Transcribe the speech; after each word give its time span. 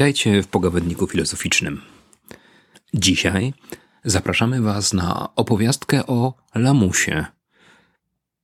Witajcie 0.00 0.42
w 0.42 0.48
Pogawędniku 0.48 1.06
Filozoficznym. 1.06 1.80
Dzisiaj 2.94 3.54
zapraszamy 4.04 4.62
Was 4.62 4.92
na 4.92 5.34
opowiastkę 5.36 6.06
o 6.06 6.34
lamusie. 6.54 7.26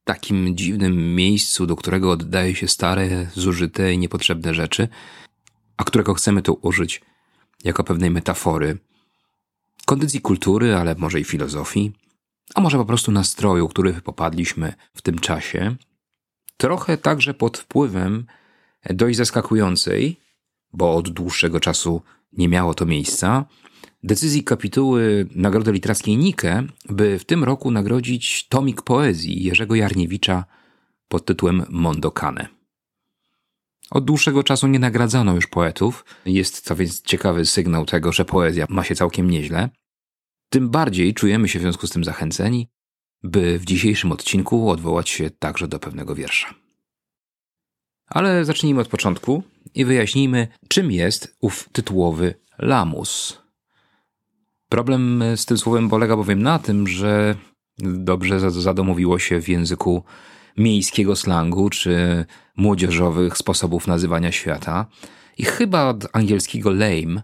Takim 0.04 0.56
dziwnym 0.56 1.14
miejscu, 1.14 1.66
do 1.66 1.76
którego 1.76 2.10
oddaje 2.10 2.54
się 2.54 2.68
stare, 2.68 3.26
zużyte 3.34 3.92
i 3.92 3.98
niepotrzebne 3.98 4.54
rzeczy, 4.54 4.88
a 5.76 5.84
którego 5.84 6.14
chcemy 6.14 6.42
tu 6.42 6.58
użyć 6.62 7.02
jako 7.64 7.84
pewnej 7.84 8.10
metafory, 8.10 8.78
kondycji 9.86 10.20
kultury, 10.20 10.74
ale 10.74 10.94
może 10.94 11.20
i 11.20 11.24
filozofii, 11.24 11.92
a 12.54 12.60
może 12.60 12.76
po 12.76 12.84
prostu 12.84 13.12
nastroju, 13.12 13.68
który 13.68 13.92
popadliśmy 13.92 14.72
w 14.94 15.02
tym 15.02 15.18
czasie. 15.18 15.76
Trochę 16.56 16.98
także 16.98 17.34
pod 17.34 17.58
wpływem 17.58 18.26
dość 18.90 19.16
zaskakującej, 19.16 20.25
bo 20.72 20.94
od 20.94 21.08
dłuższego 21.08 21.60
czasu 21.60 22.02
nie 22.32 22.48
miało 22.48 22.74
to 22.74 22.86
miejsca, 22.86 23.44
decyzji 24.04 24.44
kapituły 24.44 25.28
Nagrody 25.34 25.72
Literackiej 25.72 26.16
Nike, 26.16 26.64
by 26.88 27.18
w 27.18 27.24
tym 27.24 27.44
roku 27.44 27.70
nagrodzić 27.70 28.48
tomik 28.48 28.82
poezji 28.82 29.44
Jerzego 29.44 29.74
Jarniewicza 29.74 30.44
pod 31.08 31.24
tytułem 31.24 31.64
Mondokane. 31.68 32.48
Od 33.90 34.04
dłuższego 34.04 34.42
czasu 34.42 34.66
nie 34.66 34.78
nagradzano 34.78 35.34
już 35.34 35.46
poetów. 35.46 36.04
Jest 36.26 36.64
to 36.64 36.76
więc 36.76 37.02
ciekawy 37.02 37.46
sygnał 37.46 37.84
tego, 37.84 38.12
że 38.12 38.24
poezja 38.24 38.66
ma 38.68 38.84
się 38.84 38.94
całkiem 38.94 39.30
nieźle. 39.30 39.68
Tym 40.48 40.70
bardziej 40.70 41.14
czujemy 41.14 41.48
się 41.48 41.58
w 41.58 41.62
związku 41.62 41.86
z 41.86 41.90
tym 41.90 42.04
zachęceni, 42.04 42.68
by 43.22 43.58
w 43.58 43.64
dzisiejszym 43.64 44.12
odcinku 44.12 44.70
odwołać 44.70 45.08
się 45.08 45.30
także 45.30 45.68
do 45.68 45.78
pewnego 45.78 46.14
wiersza. 46.14 46.65
Ale 48.06 48.44
zacznijmy 48.44 48.80
od 48.80 48.88
początku 48.88 49.42
i 49.74 49.84
wyjaśnijmy, 49.84 50.48
czym 50.68 50.92
jest 50.92 51.36
ów 51.40 51.68
tytułowy 51.72 52.34
lamus. 52.58 53.42
Problem 54.68 55.22
z 55.36 55.46
tym 55.46 55.58
słowem 55.58 55.88
polega 55.88 56.16
bowiem 56.16 56.42
na 56.42 56.58
tym, 56.58 56.88
że 56.88 57.34
dobrze 57.78 58.50
zadomowiło 58.50 59.18
się 59.18 59.40
w 59.40 59.48
języku 59.48 60.04
miejskiego 60.56 61.16
slangu 61.16 61.70
czy 61.70 62.24
młodzieżowych 62.56 63.36
sposobów 63.36 63.86
nazywania 63.86 64.32
świata 64.32 64.86
i 65.38 65.44
chyba 65.44 65.88
od 65.88 66.06
angielskiego 66.12 66.70
lame 66.70 67.22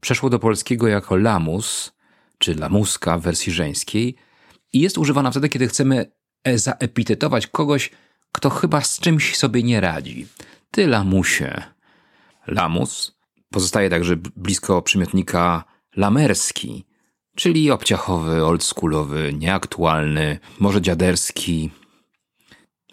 przeszło 0.00 0.30
do 0.30 0.38
polskiego 0.38 0.88
jako 0.88 1.16
lamus 1.16 1.92
czy 2.38 2.54
lamuska 2.54 3.18
w 3.18 3.22
wersji 3.22 3.52
żeńskiej 3.52 4.16
i 4.72 4.80
jest 4.80 4.98
używana 4.98 5.30
wtedy, 5.30 5.48
kiedy 5.48 5.68
chcemy 5.68 6.12
zaepitetować 6.54 7.46
kogoś, 7.46 7.90
kto 8.32 8.50
chyba 8.50 8.80
z 8.80 9.00
czymś 9.00 9.36
sobie 9.36 9.62
nie 9.62 9.80
radzi. 9.80 10.26
Ty 10.70 10.86
lamusie. 10.86 11.62
Lamus 12.46 13.16
pozostaje 13.50 13.90
także 13.90 14.16
blisko 14.16 14.82
przymiotnika 14.82 15.64
lamerski, 15.96 16.84
czyli 17.36 17.70
obciachowy, 17.70 18.44
oldschoolowy, 18.44 19.34
nieaktualny, 19.38 20.38
może 20.60 20.82
dziaderski. 20.82 21.70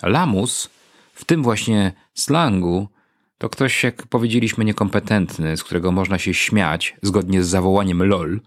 Lamus 0.03 0.70
w 1.14 1.26
tym 1.26 1.44
właśnie 1.44 1.94
slangu 2.14 2.90
to 3.38 3.50
ktoś, 3.50 3.84
jak 3.84 4.08
powiedzieliśmy, 4.08 4.66
niekompetentny, 4.66 5.58
z 5.58 5.64
którego 5.64 5.92
można 5.92 6.18
się 6.18 6.34
śmiać 6.34 6.96
zgodnie 7.02 7.44
z 7.44 7.47
zawołaniem 7.47 8.03
LOL, 8.03 8.42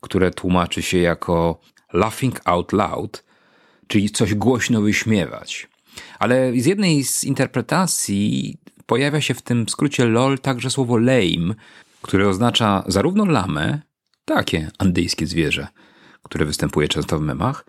które 0.00 0.30
tłumaczy 0.30 0.82
się 0.82 0.98
jako 0.98 1.60
laughing 1.92 2.40
out 2.44 2.72
loud, 2.72 3.24
czyli 3.86 4.10
coś 4.10 4.34
głośno 4.34 4.80
wyśmiewać. 4.80 5.68
Ale 6.18 6.52
z 6.52 6.66
jednej 6.66 7.04
z 7.04 7.24
interpretacji 7.24 8.56
pojawia 8.86 9.20
się 9.20 9.34
w 9.34 9.42
tym 9.42 9.68
skrócie 9.68 10.04
LOL 10.04 10.38
także 10.38 10.70
słowo 10.70 10.96
lame, 10.96 11.54
które 12.02 12.28
oznacza 12.28 12.84
zarówno 12.86 13.24
lamę, 13.24 13.80
takie 14.24 14.70
andyjskie 14.78 15.26
zwierzę, 15.26 15.68
które 16.22 16.44
występuje 16.44 16.88
często 16.88 17.18
w 17.18 17.22
memach, 17.22 17.64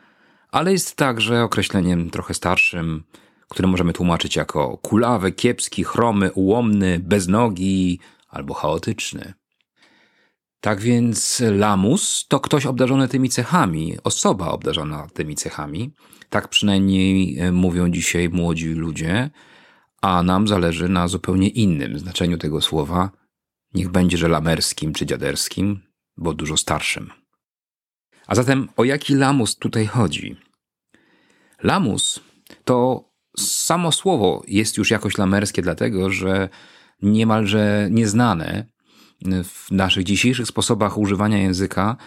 ale 0.51 0.71
jest 0.71 0.95
także 0.95 1.43
określeniem 1.43 2.09
trochę 2.09 2.33
starszym, 2.33 3.03
które 3.49 3.67
możemy 3.67 3.93
tłumaczyć 3.93 4.35
jako 4.35 4.77
kulawy, 4.77 5.31
kiepski, 5.31 5.83
chromy, 5.83 6.31
ułomny, 6.31 6.99
beznogi 6.99 7.99
albo 8.29 8.53
chaotyczny. 8.53 9.33
Tak 10.61 10.81
więc 10.81 11.43
lamus 11.51 12.25
to 12.27 12.39
ktoś 12.39 12.65
obdarzony 12.65 13.07
tymi 13.07 13.29
cechami, 13.29 13.97
osoba 14.03 14.47
obdarzona 14.47 15.07
tymi 15.13 15.35
cechami. 15.35 15.91
Tak 16.29 16.47
przynajmniej 16.47 17.39
e, 17.39 17.51
mówią 17.51 17.89
dzisiaj 17.89 18.29
młodzi 18.29 18.67
ludzie, 18.67 19.29
a 20.01 20.23
nam 20.23 20.47
zależy 20.47 20.89
na 20.89 21.07
zupełnie 21.07 21.49
innym 21.49 21.99
znaczeniu 21.99 22.37
tego 22.37 22.61
słowa. 22.61 23.11
Niech 23.73 23.89
będzie, 23.89 24.17
że 24.17 24.27
lamerskim 24.27 24.93
czy 24.93 25.05
dziaderskim, 25.05 25.79
bo 26.17 26.33
dużo 26.33 26.57
starszym. 26.57 27.09
A 28.27 28.35
zatem 28.35 28.69
o 28.77 28.83
jaki 28.83 29.15
lamus 29.15 29.55
tutaj 29.55 29.85
chodzi? 29.85 30.37
Lamus 31.63 32.19
to 32.63 33.09
samo 33.37 33.91
słowo 33.91 34.43
jest 34.47 34.77
już 34.77 34.91
jakoś 34.91 35.17
lamerskie, 35.17 35.61
dlatego 35.61 36.09
że 36.09 36.49
niemalże 37.01 37.87
nieznane 37.91 38.65
w 39.43 39.71
naszych 39.71 40.03
dzisiejszych 40.03 40.47
sposobach 40.47 40.97
używania 40.97 41.37
języka, 41.37 41.97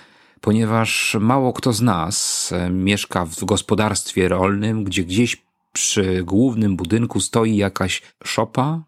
ponieważ 0.41 1.17
mało 1.21 1.53
kto 1.53 1.73
z 1.73 1.81
nas 1.81 2.51
e, 2.53 2.71
mieszka 2.71 3.25
w 3.25 3.45
gospodarstwie 3.45 4.29
rolnym, 4.29 4.85
gdzie 4.85 5.05
gdzieś 5.05 5.43
przy 5.73 6.23
głównym 6.25 6.77
budynku 6.77 7.21
stoi 7.21 7.57
jakaś 7.57 8.03
szopa, 8.25 8.85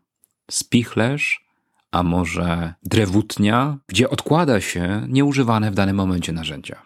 spichlerz, 0.51 1.47
a 1.91 2.03
może 2.03 2.75
drewutnia, 2.83 3.79
gdzie 3.87 4.11
odkłada 4.11 4.61
się 4.61 5.07
nieużywane 5.09 5.71
w 5.71 5.75
danym 5.75 5.97
momencie 5.97 6.33
narzędzia. 6.33 6.83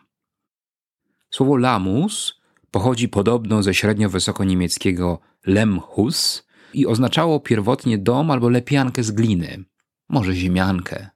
Słowo 1.31 1.57
lamus 1.57 2.41
pochodzi 2.71 3.09
podobno 3.09 3.63
ze 3.63 3.75
średnio 3.75 4.09
wysokoniemieckiego 4.09 5.19
lemhus 5.47 6.47
i 6.75 6.87
oznaczało 6.87 7.41
pierwotnie 7.41 7.99
dom 7.99 8.31
albo 8.31 8.49
lepiankę 8.49 9.03
z 9.03 9.11
gliny, 9.11 9.65
może 10.09 10.35
ziemiankę. 10.35 11.16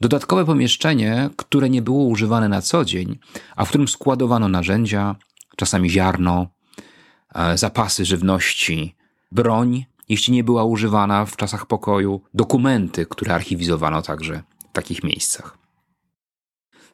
Dodatkowe 0.00 0.44
pomieszczenie, 0.44 1.30
które 1.36 1.70
nie 1.70 1.82
było 1.82 2.04
używane 2.04 2.48
na 2.48 2.62
co 2.62 2.84
dzień, 2.84 3.18
a 3.56 3.64
w 3.64 3.68
którym 3.68 3.88
składowano 3.88 4.48
narzędzia, 4.48 5.16
czasami 5.56 5.90
ziarno, 5.90 6.46
e, 7.34 7.58
zapasy 7.58 8.04
żywności, 8.04 8.94
broń, 9.32 9.84
jeśli 10.08 10.34
nie 10.34 10.44
była 10.44 10.64
używana 10.64 11.26
w 11.26 11.36
czasach 11.36 11.66
pokoju, 11.66 12.20
dokumenty, 12.34 13.06
które 13.06 13.34
archiwizowano 13.34 14.02
także 14.02 14.42
w 14.70 14.72
takich 14.72 15.04
miejscach. 15.04 15.58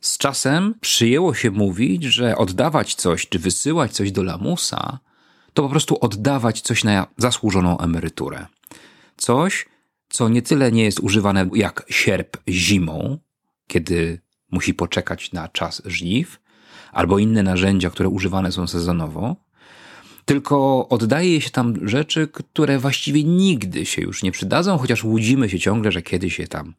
Z 0.00 0.18
czasem 0.18 0.74
przyjęło 0.80 1.34
się 1.34 1.50
mówić, 1.50 2.04
że 2.04 2.36
oddawać 2.36 2.94
coś 2.94 3.28
czy 3.28 3.38
wysyłać 3.38 3.92
coś 3.92 4.12
do 4.12 4.22
lamusa 4.22 4.98
to 5.54 5.62
po 5.62 5.68
prostu 5.68 5.98
oddawać 6.00 6.60
coś 6.60 6.84
na 6.84 7.06
zasłużoną 7.16 7.78
emeryturę. 7.78 8.46
Coś, 9.16 9.66
co 10.10 10.28
nie 10.28 10.42
tyle 10.42 10.72
nie 10.72 10.84
jest 10.84 11.00
używane 11.00 11.50
jak 11.54 11.86
sierp 11.88 12.36
zimą, 12.48 13.18
kiedy 13.66 14.20
musi 14.50 14.74
poczekać 14.74 15.32
na 15.32 15.48
czas 15.48 15.82
żniw, 15.86 16.40
albo 16.92 17.18
inne 17.18 17.42
narzędzia, 17.42 17.90
które 17.90 18.08
używane 18.08 18.52
są 18.52 18.66
sezonowo, 18.66 19.36
tylko 20.24 20.88
oddaje 20.88 21.40
się 21.40 21.50
tam 21.50 21.88
rzeczy, 21.88 22.28
które 22.28 22.78
właściwie 22.78 23.24
nigdy 23.24 23.86
się 23.86 24.02
już 24.02 24.22
nie 24.22 24.32
przydadzą, 24.32 24.78
chociaż 24.78 25.04
łudzimy 25.04 25.50
się 25.50 25.58
ciągle, 25.58 25.92
że 25.92 26.02
kiedyś 26.02 26.38
je 26.38 26.48
tam 26.48 26.74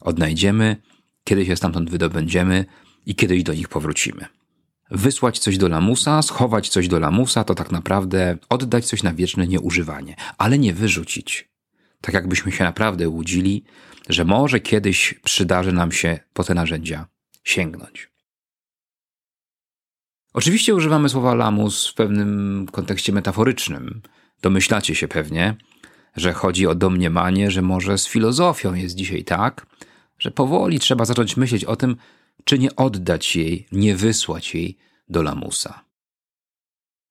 odnajdziemy, 0.00 0.76
kiedyś 1.24 1.48
je 1.48 1.56
stamtąd 1.56 1.90
wydobędziemy 1.90 2.64
i 3.06 3.14
kiedyś 3.14 3.42
do 3.42 3.54
nich 3.54 3.68
powrócimy. 3.68 4.26
Wysłać 4.90 5.38
coś 5.38 5.58
do 5.58 5.68
lamusa, 5.68 6.22
schować 6.22 6.68
coś 6.68 6.88
do 6.88 6.98
lamusa, 6.98 7.44
to 7.44 7.54
tak 7.54 7.70
naprawdę 7.72 8.38
oddać 8.48 8.86
coś 8.86 9.02
na 9.02 9.14
wieczne 9.14 9.46
nieużywanie, 9.46 10.16
ale 10.38 10.58
nie 10.58 10.74
wyrzucić. 10.74 11.48
Tak 12.00 12.14
jakbyśmy 12.14 12.52
się 12.52 12.64
naprawdę 12.64 13.08
łudzili, 13.08 13.64
że 14.08 14.24
może 14.24 14.60
kiedyś 14.60 15.14
przydarzy 15.24 15.72
nam 15.72 15.92
się 15.92 16.18
po 16.32 16.44
te 16.44 16.54
narzędzia 16.54 17.06
sięgnąć. 17.44 18.10
Oczywiście 20.34 20.74
używamy 20.74 21.08
słowa 21.08 21.34
lamus 21.34 21.88
w 21.88 21.94
pewnym 21.94 22.66
kontekście 22.72 23.12
metaforycznym. 23.12 24.02
Domyślacie 24.42 24.94
się 24.94 25.08
pewnie, 25.08 25.56
że 26.16 26.32
chodzi 26.32 26.66
o 26.66 26.74
domniemanie, 26.74 27.50
że 27.50 27.62
może 27.62 27.98
z 27.98 28.08
filozofią 28.08 28.74
jest 28.74 28.94
dzisiaj 28.94 29.24
tak, 29.24 29.66
że 30.18 30.30
powoli 30.30 30.78
trzeba 30.78 31.04
zacząć 31.04 31.36
myśleć 31.36 31.64
o 31.64 31.76
tym, 31.76 31.96
czy 32.44 32.58
nie 32.58 32.76
oddać 32.76 33.36
jej, 33.36 33.66
nie 33.72 33.96
wysłać 33.96 34.54
jej 34.54 34.78
do 35.08 35.22
lamusa. 35.22 35.87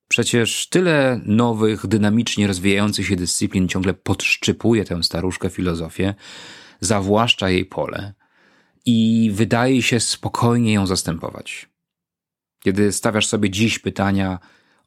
Przecież 0.07 0.69
tyle 0.69 1.21
nowych, 1.25 1.87
dynamicznie 1.87 2.47
rozwijających 2.47 3.07
się 3.07 3.15
dyscyplin 3.15 3.67
ciągle 3.67 3.93
podszczypuje 3.93 4.85
tę 4.85 5.03
staruszkę 5.03 5.49
filozofię, 5.49 6.15
zawłaszcza 6.79 7.49
jej 7.49 7.65
pole 7.65 8.13
i 8.85 9.29
wydaje 9.33 9.81
się 9.81 9.99
spokojnie 9.99 10.73
ją 10.73 10.87
zastępować. 10.87 11.69
Kiedy 12.63 12.91
stawiasz 12.91 13.27
sobie 13.27 13.49
dziś 13.49 13.79
pytania 13.79 14.39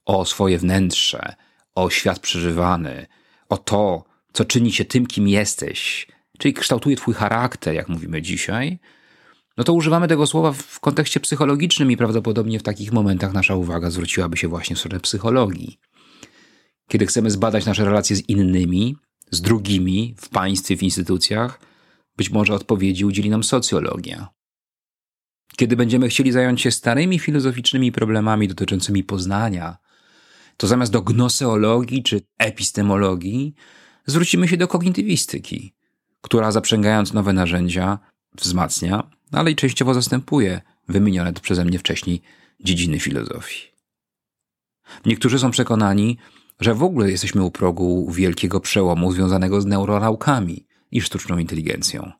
o 0.04 0.24
swoje 0.24 0.58
wnętrze, 0.58 1.34
o 1.74 1.90
świat 1.90 2.18
przeżywany, 2.18 3.06
o 3.48 3.56
to, 3.56 4.04
co 4.32 4.44
czyni 4.44 4.72
cię 4.72 4.84
tym, 4.84 5.06
kim 5.06 5.28
jesteś, 5.28 6.06
czyli 6.38 6.54
kształtuje 6.54 6.96
twój 6.96 7.14
charakter, 7.14 7.74
jak 7.74 7.88
mówimy 7.88 8.22
dzisiaj, 8.22 8.78
no 9.60 9.64
to 9.64 9.72
używamy 9.72 10.08
tego 10.08 10.26
słowa 10.26 10.52
w 10.52 10.80
kontekście 10.80 11.20
psychologicznym 11.20 11.90
i 11.90 11.96
prawdopodobnie 11.96 12.58
w 12.58 12.62
takich 12.62 12.92
momentach 12.92 13.32
nasza 13.32 13.54
uwaga 13.54 13.90
zwróciłaby 13.90 14.36
się 14.36 14.48
właśnie 14.48 14.76
w 14.76 14.78
stronę 14.78 15.00
psychologii. 15.00 15.78
Kiedy 16.88 17.06
chcemy 17.06 17.30
zbadać 17.30 17.66
nasze 17.66 17.84
relacje 17.84 18.16
z 18.16 18.28
innymi, 18.28 18.96
z 19.30 19.40
drugimi, 19.40 20.14
w 20.18 20.28
państwie, 20.28 20.76
w 20.76 20.82
instytucjach, 20.82 21.60
być 22.16 22.30
może 22.30 22.54
odpowiedzi 22.54 23.04
udzieli 23.04 23.30
nam 23.30 23.44
socjologia. 23.44 24.28
Kiedy 25.56 25.76
będziemy 25.76 26.08
chcieli 26.08 26.32
zająć 26.32 26.60
się 26.60 26.70
starymi 26.70 27.18
filozoficznymi 27.18 27.92
problemami 27.92 28.48
dotyczącymi 28.48 29.04
poznania, 29.04 29.76
to 30.56 30.66
zamiast 30.66 30.92
do 30.92 31.02
gnoseologii 31.02 32.02
czy 32.02 32.20
epistemologii 32.38 33.54
zwrócimy 34.06 34.48
się 34.48 34.56
do 34.56 34.68
kognitywistyki, 34.68 35.74
która 36.20 36.52
zaprzęgając 36.52 37.12
nowe 37.12 37.32
narzędzia 37.32 37.98
wzmacnia, 38.34 39.19
ale 39.32 39.50
i 39.50 39.56
częściowo 39.56 39.94
zastępuje 39.94 40.60
wymienione 40.88 41.32
przeze 41.32 41.64
mnie 41.64 41.78
wcześniej 41.78 42.22
dziedziny 42.60 43.00
filozofii. 43.00 43.70
Niektórzy 45.06 45.38
są 45.38 45.50
przekonani, 45.50 46.18
że 46.60 46.74
w 46.74 46.82
ogóle 46.82 47.10
jesteśmy 47.10 47.44
u 47.44 47.50
progu 47.50 48.10
wielkiego 48.10 48.60
przełomu 48.60 49.12
związanego 49.12 49.60
z 49.60 49.66
neuronaukami 49.66 50.66
i 50.90 51.00
sztuczną 51.00 51.38
inteligencją. 51.38 52.12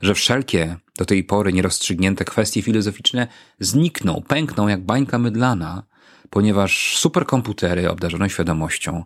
Że 0.00 0.14
wszelkie 0.14 0.76
do 0.98 1.04
tej 1.04 1.24
pory 1.24 1.52
nierozstrzygnięte 1.52 2.24
kwestie 2.24 2.62
filozoficzne 2.62 3.28
znikną, 3.60 4.22
pękną 4.28 4.68
jak 4.68 4.84
bańka 4.84 5.18
mydlana, 5.18 5.82
ponieważ 6.30 6.98
superkomputery 6.98 7.90
obdarzone 7.90 8.30
świadomością 8.30 9.04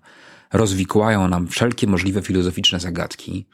rozwikłają 0.53 1.29
nam 1.29 1.49
wszelkie 1.49 1.87
możliwe 1.87 2.23
filozoficzne 2.23 2.81
zagadki. 2.81 3.47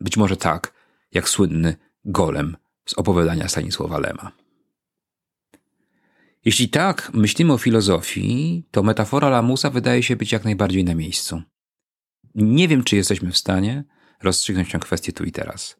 Być 0.00 0.16
może 0.16 0.36
tak, 0.36 0.74
jak 1.12 1.28
słynny 1.28 1.76
golem 2.04 2.56
z 2.92 2.98
opowiadania 2.98 3.48
Stanisława 3.48 3.98
Lema. 3.98 4.32
Jeśli 6.44 6.68
tak 6.68 7.10
myślimy 7.14 7.52
o 7.52 7.58
filozofii, 7.58 8.64
to 8.70 8.82
metafora 8.82 9.28
Lamusa 9.28 9.70
wydaje 9.70 10.02
się 10.02 10.16
być 10.16 10.32
jak 10.32 10.44
najbardziej 10.44 10.84
na 10.84 10.94
miejscu. 10.94 11.42
Nie 12.34 12.68
wiem, 12.68 12.84
czy 12.84 12.96
jesteśmy 12.96 13.30
w 13.30 13.38
stanie 13.38 13.84
rozstrzygnąć 14.22 14.70
tę 14.72 14.78
kwestię 14.78 15.12
tu 15.12 15.24
i 15.24 15.32
teraz. 15.32 15.76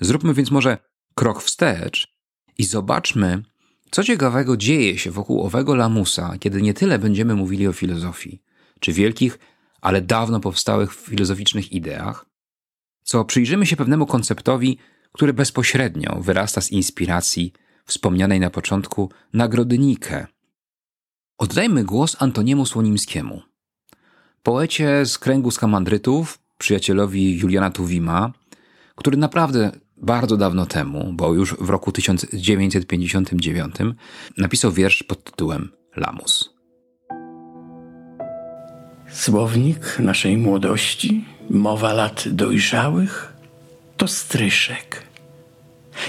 Zróbmy 0.00 0.34
więc 0.34 0.50
może 0.50 0.78
krok 1.14 1.42
wstecz 1.42 2.14
i 2.58 2.64
zobaczmy, 2.64 3.42
co 3.90 4.04
ciekawego 4.04 4.56
dzieje 4.56 4.98
się 4.98 5.10
wokół 5.10 5.42
owego 5.42 5.74
lamusa, 5.74 6.34
kiedy 6.40 6.62
nie 6.62 6.74
tyle 6.74 6.98
będziemy 6.98 7.34
mówili 7.34 7.68
o 7.68 7.72
filozofii, 7.72 8.42
czy 8.80 8.92
wielkich, 8.92 9.38
ale 9.80 10.02
dawno 10.02 10.40
powstałych 10.40 10.94
filozoficznych 10.94 11.72
ideach, 11.72 12.26
co 13.02 13.24
przyjrzymy 13.24 13.66
się 13.66 13.76
pewnemu 13.76 14.06
konceptowi, 14.06 14.78
który 15.12 15.32
bezpośrednio 15.32 16.20
wyrasta 16.20 16.60
z 16.60 16.70
inspiracji 16.70 17.52
wspomnianej 17.84 18.40
na 18.40 18.50
początku 18.50 19.10
nagrody 19.32 19.78
Nike. 19.78 20.26
Oddajmy 21.38 21.84
głos 21.84 22.16
Antoniemu 22.18 22.66
Słonimskiemu, 22.66 23.42
poecie 24.42 25.06
z 25.06 25.18
kręgu 25.18 25.50
skamandrytów, 25.50 26.38
przyjacielowi 26.58 27.38
Juliana 27.38 27.70
Tuwima, 27.70 28.32
który 28.96 29.16
naprawdę 29.16 29.72
bardzo 29.96 30.36
dawno 30.36 30.66
temu, 30.66 31.12
bo 31.12 31.34
już 31.34 31.54
w 31.54 31.70
roku 31.70 31.92
1959, 31.92 33.74
napisał 34.38 34.72
wiersz 34.72 35.02
pod 35.02 35.24
tytułem 35.24 35.72
Lamus. 35.96 36.54
Słownik 39.08 39.98
naszej 39.98 40.36
młodości, 40.36 41.24
mowa 41.50 41.92
lat 41.92 42.24
dojrzałych, 42.28 43.31
to 43.96 44.08
stryszek, 44.08 45.02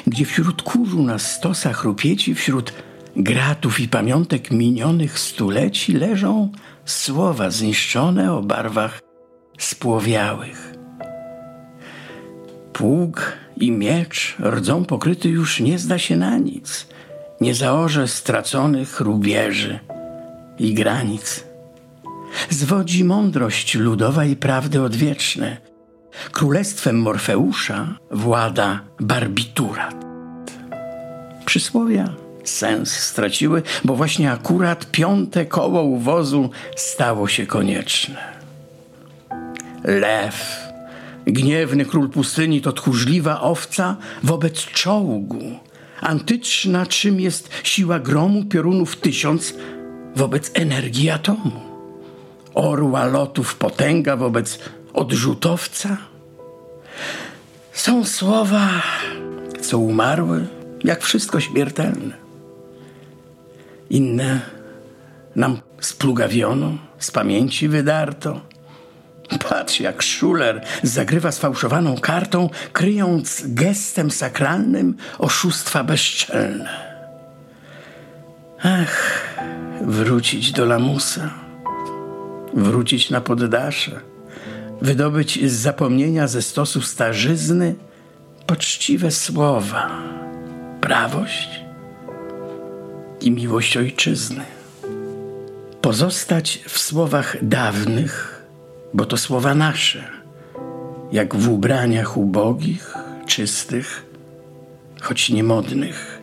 gdzie 0.08 0.26
wśród 0.26 0.62
kurzu 0.62 1.04
na 1.04 1.20
stosach 1.20 1.84
rupieci, 1.84 2.36
wśród 2.36 2.74
gratów 3.16 3.80
i 3.80 3.88
pamiątek 3.88 4.52
minionych 4.52 5.20
stuleci 5.20 5.94
leżą 5.94 6.52
słowa 6.86 7.52
zniszczone 7.52 8.34
o 8.34 8.42
barwach 8.42 9.02
spłowiałych. 9.58 10.74
Pług 12.74 13.38
i 13.58 13.72
miecz, 13.72 14.36
rdzą 14.40 14.86
pokryty 14.86 15.30
już 15.30 15.60
nie 15.60 15.80
zda 15.80 16.00
się 16.00 16.16
na 16.16 16.38
nic, 16.38 16.88
nie 17.42 17.56
zaorze 17.56 18.08
straconych 18.08 19.00
rubieży 19.00 19.80
i 20.60 20.74
granic. 20.74 21.44
Zwodzi 22.50 23.04
mądrość 23.04 23.76
ludowa 23.76 24.26
i 24.26 24.36
prawdy 24.36 24.82
odwieczne. 24.82 25.73
Królestwem 26.32 27.00
Morfeusza 27.00 27.98
włada 28.12 28.80
barbiturat. 29.00 29.96
Przysłowia 31.46 32.10
sens 32.44 32.92
straciły, 33.00 33.62
bo 33.84 33.96
właśnie 33.96 34.32
akurat 34.32 34.92
piąte 34.92 35.46
koło 35.46 35.84
uwozu 35.84 36.50
stało 36.76 37.28
się 37.28 37.46
konieczne. 37.46 38.34
Lew 39.84 40.64
Gniewny 41.26 41.86
król 41.86 42.10
pustyni 42.10 42.62
to 42.62 42.72
tchórzliwa 42.72 43.42
owca 43.42 43.98
wobec 44.24 44.66
czołgu. 44.66 45.60
Antyczna 46.02 46.86
czym 46.86 47.20
jest 47.20 47.50
siła 47.64 48.00
gromu 48.00 48.46
piorunów 48.46 48.96
tysiąc 48.96 49.54
wobec 50.16 50.52
energii 50.54 51.10
atomu. 51.10 51.52
Orła 52.54 53.06
lotów 53.06 53.56
potęga 53.56 54.16
wobec 54.16 54.60
odrzutowca. 54.94 55.98
Są 57.74 58.06
słowa, 58.06 58.70
co 59.62 59.78
umarły, 59.80 60.48
jak 60.84 61.04
wszystko 61.04 61.40
śmiertelne. 61.40 62.16
Inne 63.90 64.42
nam 65.36 65.60
splugawiono, 65.80 66.78
z 67.00 67.12
pamięci 67.12 67.68
wydarto 67.68 68.42
Patrz, 69.40 69.80
jak 69.80 70.04
Schuller 70.04 70.62
zagrywa 70.84 71.32
sfałszowaną 71.32 71.98
kartą, 71.98 72.50
kryjąc 72.74 73.44
gestem 73.46 74.12
sakralnym 74.12 74.98
oszustwa 75.20 75.84
bezczelne. 75.84 76.94
Ach, 78.64 79.28
wrócić 79.82 80.52
do 80.52 80.66
lamusa, 80.66 81.30
wrócić 82.54 83.10
na 83.10 83.22
poddasze, 83.22 84.00
wydobyć 84.84 85.50
z 85.52 85.54
zapomnienia 85.54 86.28
ze 86.28 86.42
stosu 86.42 86.82
starzyzny 86.82 87.76
poczciwe 88.46 89.12
słowa, 89.12 90.04
prawość 90.82 91.50
i 93.22 93.32
miłość 93.32 93.78
ojczyzny. 93.78 94.44
Pozostać 95.82 96.64
w 96.68 96.80
słowach 96.80 97.38
dawnych, 97.42 98.44
bo 98.94 99.06
to 99.06 99.18
słowa 99.18 99.56
nasze, 99.56 100.04
jak 101.12 101.36
w 101.36 101.50
ubraniach 101.50 102.18
ubogich, 102.18 102.94
czystych, 103.26 104.06
choć 105.02 105.30
niemodnych. 105.30 106.22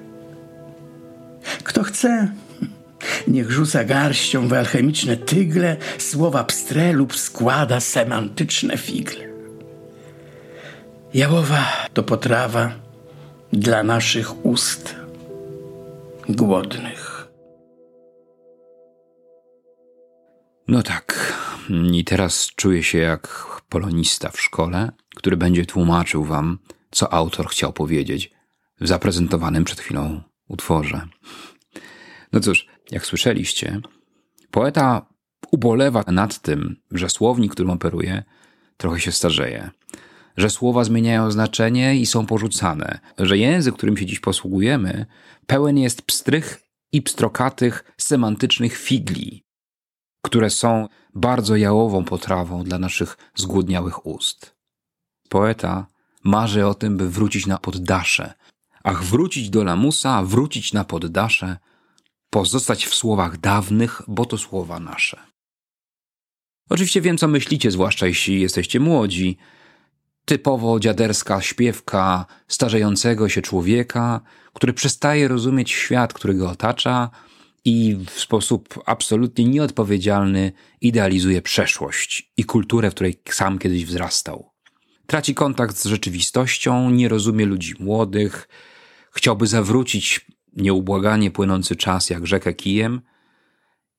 Kto 1.64 1.83
chce, 1.83 2.29
niech 3.29 3.50
rzuca 3.50 3.85
garścią 3.85 4.49
w 4.49 4.53
alchemiczne 4.53 5.17
tygle 5.17 5.77
słowa 5.99 6.45
pstre 6.45 6.93
lub 6.93 7.17
składa 7.17 7.81
semantyczne 7.81 8.79
figle. 8.79 9.31
Jałowa 11.15 11.65
to 11.95 12.03
potrawa 12.03 12.73
dla 13.53 13.83
naszych 13.83 14.45
ust 14.47 14.97
głodnych. 16.29 17.29
No 20.69 20.83
tak, 20.83 21.35
i 21.93 22.05
teraz 22.05 22.47
czuję 22.57 22.83
się 22.83 22.99
jak 22.99 23.47
polonista 23.69 24.31
w 24.31 24.41
szkole, 24.41 24.93
który 25.17 25.37
będzie 25.37 25.67
tłumaczył 25.67 26.25
wam, 26.25 26.59
co 26.91 27.12
autor 27.12 27.49
chciał 27.49 27.73
powiedzieć 27.73 28.31
w 28.81 28.89
zaprezentowanym 28.89 29.65
przed 29.65 29.81
chwilą 29.81 30.23
utworze. 30.49 31.09
No 32.33 32.41
cóż, 32.41 32.67
jak 32.90 33.06
słyszeliście, 33.06 33.80
poeta 34.50 35.06
ubolewa 35.50 36.04
nad 36.06 36.38
tym, 36.38 36.76
że 36.90 37.11
słownik, 37.11 37.52
którym 37.52 37.70
operuje, 37.70 38.23
trochę 38.76 39.00
się 39.00 39.12
starzeje. 39.12 39.70
Że 40.37 40.50
słowa 40.50 40.85
zmieniają 40.85 41.30
znaczenie 41.30 41.97
i 41.97 42.06
są 42.06 42.26
porzucane. 42.26 42.99
Że 43.18 43.38
język, 43.38 43.75
którym 43.75 43.97
się 43.97 44.06
dziś 44.06 44.20
posługujemy, 44.20 45.06
pełen 45.47 45.78
jest 45.78 46.02
pstrych 46.02 46.62
i 46.92 47.02
pstrokatych 47.02 47.92
semantycznych 47.99 48.76
figli, 48.76 49.44
które 50.23 50.50
są 50.50 50.88
bardzo 51.14 51.56
jałową 51.56 52.04
potrawą 52.04 52.64
dla 52.64 52.78
naszych 52.78 53.16
zgłodniałych 53.35 54.06
ust. 54.06 54.56
Poeta 55.28 55.87
marzy 56.25 56.66
o 56.66 56.75
tym, 56.75 56.97
by 56.97 57.11
wrócić 57.11 57.47
na 57.47 57.59
poddasze. 57.59 58.35
Ach, 58.85 59.04
wrócić 59.04 59.50
do 59.50 59.64
lamusa, 59.64 60.23
wrócić 60.23 60.73
na 60.73 60.85
poddasze, 60.85 61.56
pozostać 62.30 62.87
w 62.87 62.94
słowach 62.94 63.38
dawnych, 63.38 64.02
bo 64.08 64.26
to 64.26 64.38
słowa 64.38 64.80
nasze. 64.80 65.20
Oczywiście 66.70 67.00
wiem, 67.00 67.18
co 67.18 67.28
myślicie, 67.28 67.70
zwłaszcza 67.70 68.06
jeśli 68.06 68.40
jesteście 68.40 68.80
młodzi. 68.80 69.37
Typowo 70.25 70.80
dziaderska 70.80 71.40
śpiewka 71.40 72.26
starzejącego 72.49 73.28
się 73.28 73.42
człowieka, 73.42 74.20
który 74.54 74.72
przestaje 74.72 75.28
rozumieć 75.28 75.70
świat, 75.70 76.12
który 76.12 76.34
go 76.34 76.50
otacza 76.50 77.10
i 77.64 77.96
w 78.06 78.20
sposób 78.20 78.82
absolutnie 78.87 79.44
nieodpowiedzialny 79.44 80.52
idealizuje 80.80 81.42
przeszłość 81.42 82.32
i 82.37 82.44
kulturę, 82.44 82.90
w 82.90 82.94
której 82.94 83.22
sam 83.30 83.58
kiedyś 83.58 83.84
wzrastał. 83.84 84.50
Traci 85.06 85.34
kontakt 85.34 85.76
z 85.76 85.84
rzeczywistością, 85.84 86.90
nie 86.90 87.08
rozumie 87.08 87.46
ludzi 87.46 87.75
młodych, 87.78 88.49
chciałby 89.12 89.46
zawrócić 89.46 90.26
nieubłaganie 90.57 91.30
płynący 91.30 91.76
czas 91.76 92.11
jak 92.11 92.26
rzekę 92.26 92.54
kijem 92.54 93.00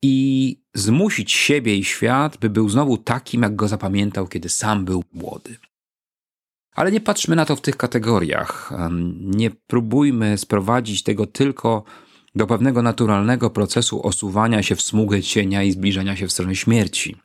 i 0.01 0.57
zmusić 0.73 1.31
siebie 1.31 1.75
i 1.75 1.83
świat, 1.83 2.37
by 2.37 2.49
był 2.49 2.69
znowu 2.69 2.97
takim, 2.97 3.41
jak 3.41 3.55
go 3.55 3.67
zapamiętał, 3.67 4.27
kiedy 4.27 4.49
sam 4.49 4.85
był 4.85 5.03
młody. 5.13 5.57
Ale 6.75 6.91
nie 6.91 7.01
patrzmy 7.01 7.35
na 7.35 7.45
to 7.45 7.55
w 7.55 7.61
tych 7.61 7.77
kategoriach. 7.77 8.71
Nie 9.19 9.51
próbujmy 9.51 10.37
sprowadzić 10.37 11.03
tego 11.03 11.27
tylko 11.27 11.83
do 12.35 12.47
pewnego 12.47 12.81
naturalnego 12.81 13.49
procesu 13.49 14.07
osuwania 14.07 14.63
się 14.63 14.75
w 14.75 14.81
smugę 14.81 15.21
cienia 15.21 15.63
i 15.63 15.71
zbliżania 15.71 16.15
się 16.15 16.27
w 16.27 16.31
stronę 16.31 16.55
śmierci. 16.55 17.15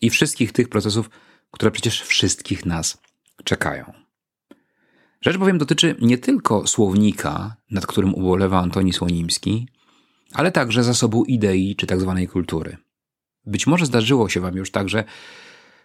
I 0.00 0.10
wszystkich 0.10 0.52
tych 0.52 0.68
procesów, 0.68 1.10
które 1.50 1.70
przecież 1.70 2.02
wszystkich 2.02 2.66
nas 2.66 2.98
czekają. 3.44 3.92
Rzecz 5.22 5.36
bowiem 5.36 5.58
dotyczy 5.58 5.96
nie 6.00 6.18
tylko 6.18 6.66
słownika, 6.66 7.56
nad 7.70 7.86
którym 7.86 8.14
ubolewa 8.14 8.58
Antoni 8.58 8.92
Słonimski, 8.92 9.68
ale 10.32 10.52
także 10.52 10.84
zasobu 10.84 11.24
idei 11.24 11.76
czy 11.76 11.86
tzw. 11.86 12.14
Tak 12.20 12.30
kultury. 12.30 12.76
Być 13.46 13.66
może 13.66 13.86
zdarzyło 13.86 14.28
się 14.28 14.40
Wam 14.40 14.56
już 14.56 14.70
także 14.70 15.04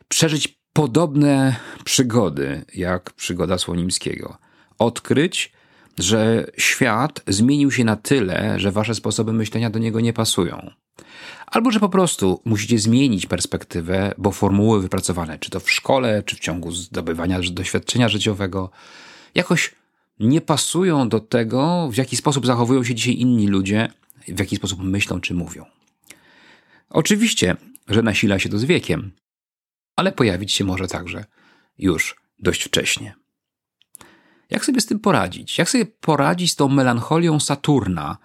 przeżyć 0.08 0.60
podobne 0.74 1.56
przygody 1.84 2.65
jak 2.75 3.13
przygoda 3.13 3.58
Słonimskiego. 3.58 4.38
Odkryć, 4.79 5.53
że 6.00 6.48
świat 6.58 7.24
zmienił 7.27 7.72
się 7.72 7.84
na 7.84 7.96
tyle, 7.96 8.60
że 8.60 8.72
Wasze 8.72 8.96
sposoby 8.96 9.34
myślenia 9.34 9.70
do 9.70 9.79
niego 9.79 10.00
nie 10.00 10.13
pasują. 10.13 10.72
Albo 11.48 11.72
że 11.72 11.79
po 11.79 11.89
prostu 11.89 12.41
musicie 12.46 12.79
zmienić 12.79 13.25
perspektywę, 13.25 14.13
bo 14.17 14.32
formuły 14.32 14.82
wypracowane, 14.82 15.39
czy 15.39 15.50
to 15.50 15.60
w 15.60 15.72
szkole, 15.72 16.24
czy 16.24 16.36
w 16.36 16.39
ciągu 16.39 16.72
zdobywania 16.72 17.39
doświadczenia 17.51 18.10
życiowego, 18.10 18.70
jakoś 19.38 19.75
nie 20.20 20.41
pasują 20.41 21.10
do 21.10 21.20
tego, 21.20 21.89
w 21.91 21.98
jaki 21.98 22.17
sposób 22.17 22.46
zachowują 22.46 22.84
się 22.84 22.96
dzisiaj 22.96 23.20
inni 23.20 23.48
ludzie, 23.48 23.89
w 24.27 24.39
jaki 24.39 24.56
sposób 24.56 24.79
myślą 24.84 25.22
czy 25.22 25.34
mówią. 25.34 25.65
Oczywiście, 26.89 27.56
że 27.88 28.01
nasila 28.01 28.39
się 28.39 28.50
to 28.50 28.60
z 28.60 28.65
wiekiem, 28.65 29.12
ale 29.96 30.12
pojawić 30.12 30.51
się 30.51 30.63
może 30.63 30.88
także 30.88 31.25
już 31.77 32.15
dość 32.39 32.63
wcześnie. 32.63 33.15
Jak 34.50 34.65
sobie 34.65 34.82
z 34.82 34.86
tym 34.86 35.00
poradzić? 35.00 35.58
Jak 35.58 35.70
sobie 35.70 35.86
poradzić 35.86 36.51
z 36.51 36.56
tą 36.56 36.67
melancholią 36.67 37.39
Saturna, 37.39 38.17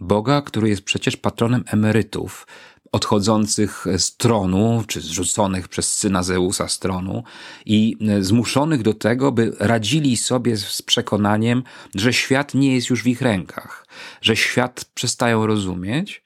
Boga, 0.00 0.42
który 0.42 0.68
jest 0.68 0.82
przecież 0.82 1.16
patronem 1.16 1.64
emerytów, 1.66 2.46
odchodzących 2.92 3.86
z 3.98 4.16
tronu, 4.16 4.84
czy 4.86 5.00
zrzuconych 5.00 5.68
przez 5.68 5.96
syna 5.96 6.22
Zeusa 6.22 6.68
z 6.68 6.78
tronu 6.78 7.22
i 7.66 7.96
zmuszonych 8.20 8.82
do 8.82 8.94
tego, 8.94 9.32
by 9.32 9.56
radzili 9.58 10.16
sobie 10.16 10.56
z 10.56 10.82
przekonaniem, 10.82 11.62
że 11.94 12.12
świat 12.12 12.54
nie 12.54 12.74
jest 12.74 12.90
już 12.90 13.02
w 13.02 13.06
ich 13.06 13.22
rękach, 13.22 13.86
że 14.22 14.36
świat 14.36 14.84
przestają 14.94 15.46
rozumieć, 15.46 16.22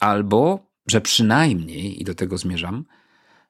albo, 0.00 0.66
że 0.86 1.00
przynajmniej, 1.00 2.00
i 2.00 2.04
do 2.04 2.14
tego 2.14 2.38
zmierzam, 2.38 2.84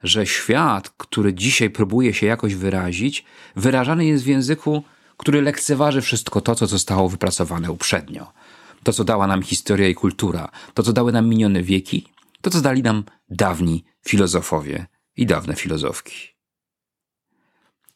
że 0.03 0.27
świat, 0.27 0.91
który 0.91 1.35
dzisiaj 1.35 1.71
próbuje 1.71 2.15
się 2.15 2.27
jakoś 2.27 2.55
wyrazić, 2.55 3.25
wyrażany 3.57 4.05
jest 4.05 4.25
w 4.25 4.27
języku, 4.27 4.83
który 5.17 5.43
lekceważy 5.43 6.01
wszystko 6.01 6.41
to, 6.41 6.55
co 6.55 6.67
zostało 6.67 7.09
wypracowane 7.09 7.73
uprzednio. 7.73 8.33
To, 8.83 8.93
co 8.93 9.05
dała 9.05 9.27
nam 9.27 9.43
historia 9.43 9.89
i 9.89 9.95
kultura, 9.95 10.49
to, 10.75 10.83
co 10.83 10.93
dały 10.93 11.13
nam 11.13 11.29
minione 11.29 11.63
wieki, 11.63 12.07
to, 12.43 12.51
co 12.51 12.61
dali 12.61 12.83
nam 12.83 13.05
dawni 13.29 13.85
filozofowie 14.07 14.87
i 15.17 15.27
dawne 15.27 15.55
filozofki. 15.55 16.15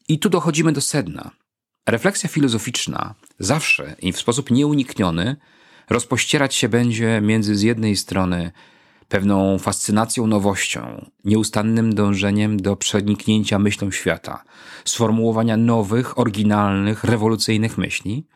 I 0.08 0.18
tu 0.18 0.28
dochodzimy 0.28 0.72
do 0.72 0.80
sedna. 0.80 1.30
Refleksja 1.86 2.28
filozoficzna 2.28 3.14
zawsze 3.38 3.96
i 3.98 4.12
w 4.12 4.18
sposób 4.18 4.50
nieunikniony 4.50 5.36
rozpościerać 5.90 6.54
się 6.54 6.68
będzie 6.68 7.20
między 7.20 7.56
z 7.56 7.62
jednej 7.62 7.96
strony 7.96 8.52
pewną 9.08 9.58
fascynacją 9.58 10.26
nowością, 10.26 11.10
nieustannym 11.24 11.94
dążeniem 11.94 12.56
do 12.56 12.76
przeniknięcia 12.76 13.58
myślą 13.58 13.90
świata, 13.90 14.44
sformułowania 14.84 15.56
nowych, 15.56 16.18
oryginalnych, 16.18 17.04
rewolucyjnych 17.04 17.78
myśli, 17.78 18.26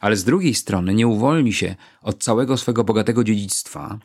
ale 0.00 0.16
z 0.16 0.24
drugiej 0.24 0.54
strony 0.54 0.94
nie 0.94 1.06
uwolni 1.06 1.52
się 1.52 1.76
od 2.02 2.22
całego 2.22 2.56
swego 2.56 2.84
bogatego 2.84 3.24
dziedzictwa, 3.24 3.98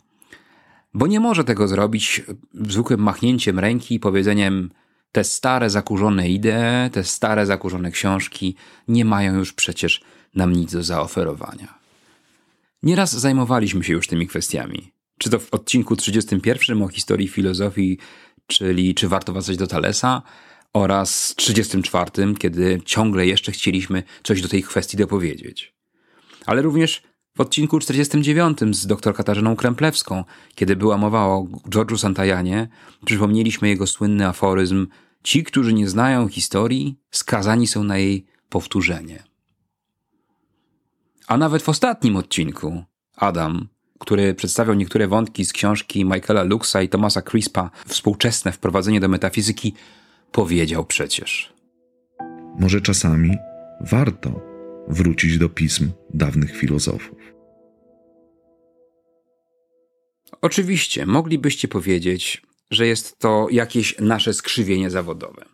bo 0.94 1.08
nie 1.08 1.20
może 1.20 1.44
tego 1.44 1.67
zrobić 1.67 2.22
zwykłym 2.53 3.00
machnięciem 3.00 3.60
ręki 3.60 3.96
i 3.96 4.00
powiedzeniem 4.00 4.70
te 5.12 5.24
stare 5.24 5.70
zakurzone 5.70 6.29
idee, 6.29 6.89
te 6.91 7.03
stare 7.03 7.46
zakurzone 7.46 7.91
książki 7.91 8.56
nie 8.88 9.06
mają 9.06 9.36
już 9.36 9.53
przecież 9.53 10.01
nam 10.36 10.53
nic 10.53 10.72
do 10.72 10.84
zaoferowania. 10.84 11.79
Nieraz 12.84 13.15
zajmowaliśmy 13.15 13.84
się 13.84 13.94
już 13.94 14.08
tymi 14.08 14.27
kwestiami. 14.27 14.91
Czy 15.17 15.29
to 15.29 15.39
w 15.39 15.53
odcinku 15.53 15.96
31 15.96 16.82
o 16.84 16.88
historii 16.88 17.27
filozofii, 17.27 17.98
czyli 18.48 18.96
czy 18.96 19.08
warto 19.08 19.34
wracać 19.34 19.58
do 19.58 19.67
Thalesa, 19.67 20.22
oraz 20.74 21.36
34, 21.36 22.12
kiedy 22.39 22.82
ciągle 22.86 23.27
jeszcze 23.27 23.51
chcieliśmy 23.51 24.03
coś 24.24 24.41
do 24.41 24.48
tej 24.48 24.63
kwestii 24.63 24.98
dopowiedzieć. 24.98 25.74
Ale 26.46 26.62
również 26.62 27.03
w 27.38 27.41
odcinku 27.41 27.79
49 27.79 28.60
z 28.72 28.88
dr 28.88 29.15
Katarzyną 29.15 29.56
Kremplewską, 29.56 30.24
kiedy 30.56 30.75
była 30.75 30.98
mowa 30.98 31.25
o 31.25 31.48
George'u 31.70 31.98
Santajanie, 31.98 32.67
przypomnieliśmy 33.06 33.70
jego 33.70 33.88
słynny 33.88 34.27
aforyzm 34.27 34.88
Ci, 35.24 35.44
którzy 35.44 35.74
nie 35.74 35.89
znają 35.89 36.27
historii, 36.27 37.00
skazani 37.12 37.67
są 37.67 37.84
na 37.84 37.98
jej 37.98 38.25
powtórzenie. 38.50 39.24
A 41.27 41.38
nawet 41.38 41.62
w 41.62 41.70
ostatnim 41.70 42.15
odcinku 42.15 42.84
Adam, 43.15 43.67
który 44.00 44.34
przedstawiał 44.34 44.75
niektóre 44.75 45.08
wątki 45.08 45.46
z 45.46 45.53
książki 45.53 46.06
Michaela 46.06 46.44
Luxa 46.44 46.82
i 46.82 46.89
Thomasa 46.89 47.22
Crispa 47.22 47.70
Współczesne 47.88 48.51
wprowadzenie 48.51 49.00
do 49.00 49.08
metafizyki, 49.08 49.74
powiedział 50.32 50.86
przecież. 50.86 51.53
Może 52.60 52.82
czasami 52.82 53.38
warto 53.82 54.46
wrócić 54.88 55.38
do 55.38 55.50
pism 55.50 55.91
dawnych 56.13 56.58
filozofów. 56.58 57.38
Oczywiście, 60.41 61.06
moglibyście 61.06 61.67
powiedzieć, 61.67 62.41
że 62.72 62.88
jest 62.88 63.20
to 63.20 63.48
jakieś 63.51 63.96
nasze 64.00 64.34
skrzywienie 64.34 64.89
zawodowe. 64.89 65.46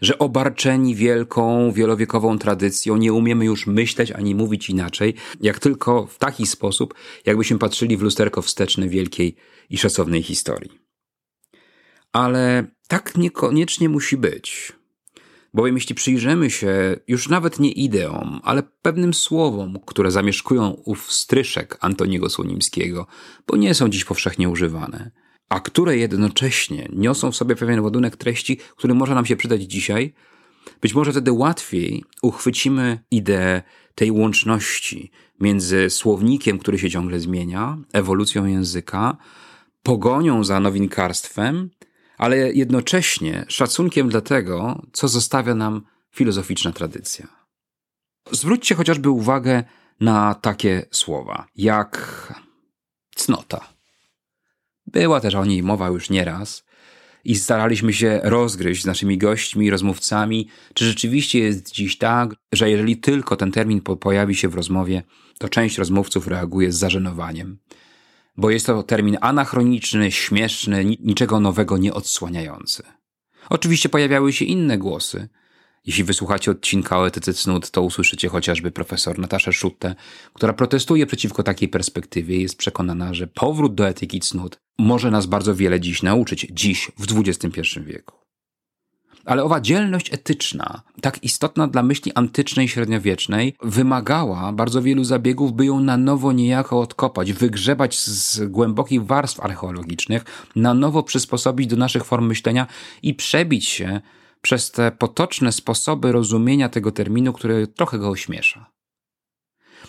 Że 0.00 0.18
obarczeni 0.18 0.94
wielką, 0.94 1.72
wielowiekową 1.72 2.38
tradycją 2.38 2.96
nie 2.96 3.12
umiemy 3.12 3.44
już 3.44 3.66
myśleć 3.66 4.12
ani 4.12 4.34
mówić 4.34 4.70
inaczej, 4.70 5.14
jak 5.40 5.58
tylko 5.58 6.06
w 6.06 6.18
taki 6.18 6.46
sposób, 6.46 6.94
jakbyśmy 7.26 7.58
patrzyli 7.58 7.96
w 7.96 8.02
lusterko 8.02 8.42
wsteczne 8.42 8.88
wielkiej 8.88 9.36
i 9.70 9.78
szacownej 9.78 10.22
historii. 10.22 10.78
Ale 12.12 12.64
tak 12.88 13.16
niekoniecznie 13.16 13.88
musi 13.88 14.16
być. 14.16 14.72
Bowiem 15.54 15.74
jeśli 15.74 15.94
przyjrzymy 15.94 16.50
się 16.50 16.96
już 17.08 17.28
nawet 17.28 17.60
nie 17.60 17.72
ideom, 17.72 18.40
ale 18.44 18.62
pewnym 18.82 19.14
słowom, 19.14 19.78
które 19.86 20.10
zamieszkują 20.10 20.70
ów 20.70 21.12
stryszek 21.12 21.78
Antoniego 21.80 22.30
Słonimskiego, 22.30 23.06
bo 23.46 23.56
nie 23.56 23.74
są 23.74 23.88
dziś 23.88 24.04
powszechnie 24.04 24.48
używane, 24.48 25.10
a 25.48 25.60
które 25.60 25.96
jednocześnie 25.96 26.88
niosą 26.92 27.32
w 27.32 27.36
sobie 27.36 27.56
pewien 27.56 27.80
ładunek 27.80 28.16
treści, 28.16 28.56
który 28.56 28.94
może 28.94 29.14
nam 29.14 29.26
się 29.26 29.36
przydać 29.36 29.62
dzisiaj, 29.62 30.14
być 30.80 30.94
może 30.94 31.10
wtedy 31.12 31.32
łatwiej 31.32 32.04
uchwycimy 32.22 32.98
ideę 33.10 33.62
tej 33.94 34.10
łączności 34.10 35.10
między 35.40 35.90
słownikiem, 35.90 36.58
który 36.58 36.78
się 36.78 36.90
ciągle 36.90 37.20
zmienia, 37.20 37.78
ewolucją 37.92 38.46
języka, 38.46 39.16
pogonią 39.82 40.44
za 40.44 40.60
nowinkarstwem, 40.60 41.70
ale 42.20 42.36
jednocześnie 42.52 43.44
szacunkiem 43.48 44.08
dla 44.08 44.20
tego, 44.20 44.82
co 44.92 45.08
zostawia 45.08 45.54
nam 45.54 45.82
filozoficzna 46.14 46.72
tradycja. 46.72 47.28
Zwróćcie 48.30 48.74
chociażby 48.74 49.10
uwagę 49.10 49.64
na 50.00 50.34
takie 50.34 50.86
słowa 50.90 51.46
jak 51.56 51.94
cnota. 53.14 53.68
Była 54.86 55.20
też 55.20 55.34
o 55.34 55.44
niej 55.44 55.62
mowa 55.62 55.88
już 55.88 56.10
nieraz 56.10 56.64
i 57.24 57.36
staraliśmy 57.36 57.92
się 57.92 58.20
rozgryźć 58.22 58.82
z 58.82 58.86
naszymi 58.86 59.18
gośćmi 59.18 59.70
rozmówcami, 59.70 60.48
czy 60.74 60.84
rzeczywiście 60.84 61.38
jest 61.38 61.72
dziś 61.72 61.98
tak, 61.98 62.34
że 62.52 62.70
jeżeli 62.70 62.96
tylko 62.96 63.36
ten 63.36 63.52
termin 63.52 63.80
pojawi 63.80 64.34
się 64.34 64.48
w 64.48 64.54
rozmowie, 64.54 65.02
to 65.38 65.48
część 65.48 65.78
rozmówców 65.78 66.26
reaguje 66.26 66.72
z 66.72 66.76
zażenowaniem. 66.76 67.58
Bo 68.36 68.50
jest 68.50 68.66
to 68.66 68.82
termin 68.82 69.16
anachroniczny, 69.20 70.12
śmieszny, 70.12 70.84
niczego 70.84 71.40
nowego 71.40 71.78
nie 71.78 71.94
odsłaniający. 71.94 72.82
Oczywiście 73.50 73.88
pojawiały 73.88 74.32
się 74.32 74.44
inne 74.44 74.78
głosy. 74.78 75.28
Jeśli 75.86 76.04
wysłuchacie 76.04 76.50
odcinka 76.50 76.98
o 76.98 77.06
etyce 77.06 77.34
cnót, 77.34 77.70
to 77.70 77.82
usłyszycie 77.82 78.28
chociażby 78.28 78.70
profesor 78.70 79.18
Nataszę 79.18 79.52
Szuttę, 79.52 79.94
która 80.34 80.52
protestuje 80.52 81.06
przeciwko 81.06 81.42
takiej 81.42 81.68
perspektywie 81.68 82.36
i 82.36 82.42
jest 82.42 82.56
przekonana, 82.56 83.14
że 83.14 83.26
powrót 83.26 83.74
do 83.74 83.88
etyki 83.88 84.20
cnót 84.20 84.60
może 84.78 85.10
nas 85.10 85.26
bardzo 85.26 85.54
wiele 85.54 85.80
dziś 85.80 86.02
nauczyć, 86.02 86.46
dziś 86.50 86.90
w 86.98 87.18
XXI 87.18 87.80
wieku. 87.80 88.19
Ale 89.24 89.44
owa 89.44 89.60
dzielność 89.60 90.14
etyczna, 90.14 90.82
tak 91.00 91.24
istotna 91.24 91.68
dla 91.68 91.82
myśli 91.82 92.12
antycznej 92.14 92.66
i 92.66 92.68
średniowiecznej, 92.68 93.56
wymagała 93.62 94.52
bardzo 94.52 94.82
wielu 94.82 95.04
zabiegów, 95.04 95.52
by 95.52 95.66
ją 95.66 95.80
na 95.80 95.96
nowo 95.96 96.32
niejako 96.32 96.80
odkopać, 96.80 97.32
wygrzebać 97.32 97.98
z 97.98 98.44
głębokich 98.44 99.06
warstw 99.06 99.40
archeologicznych, 99.40 100.24
na 100.56 100.74
nowo 100.74 101.02
przysposobić 101.02 101.66
do 101.66 101.76
naszych 101.76 102.04
form 102.04 102.26
myślenia 102.26 102.66
i 103.02 103.14
przebić 103.14 103.66
się 103.66 104.00
przez 104.42 104.70
te 104.70 104.92
potoczne 104.92 105.52
sposoby 105.52 106.12
rozumienia 106.12 106.68
tego 106.68 106.92
terminu, 106.92 107.32
które 107.32 107.66
trochę 107.66 107.98
go 107.98 108.08
ośmiesza. 108.10 108.70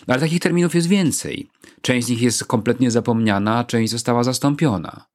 Ale 0.06 0.20
takich 0.20 0.40
terminów 0.40 0.74
jest 0.74 0.88
więcej. 0.88 1.50
Część 1.82 2.06
z 2.06 2.10
nich 2.10 2.22
jest 2.22 2.44
kompletnie 2.44 2.90
zapomniana, 2.90 3.64
część 3.64 3.92
została 3.92 4.24
zastąpiona. 4.24 5.11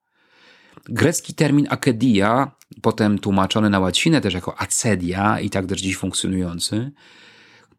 Grecki 0.89 1.33
termin 1.33 1.67
akedia, 1.69 2.51
potem 2.81 3.19
tłumaczony 3.19 3.69
na 3.69 3.79
łacinę 3.79 4.21
też 4.21 4.33
jako 4.33 4.59
acedia 4.59 5.39
i 5.39 5.49
tak 5.49 5.65
też 5.65 5.81
dziś 5.81 5.97
funkcjonujący, 5.97 6.91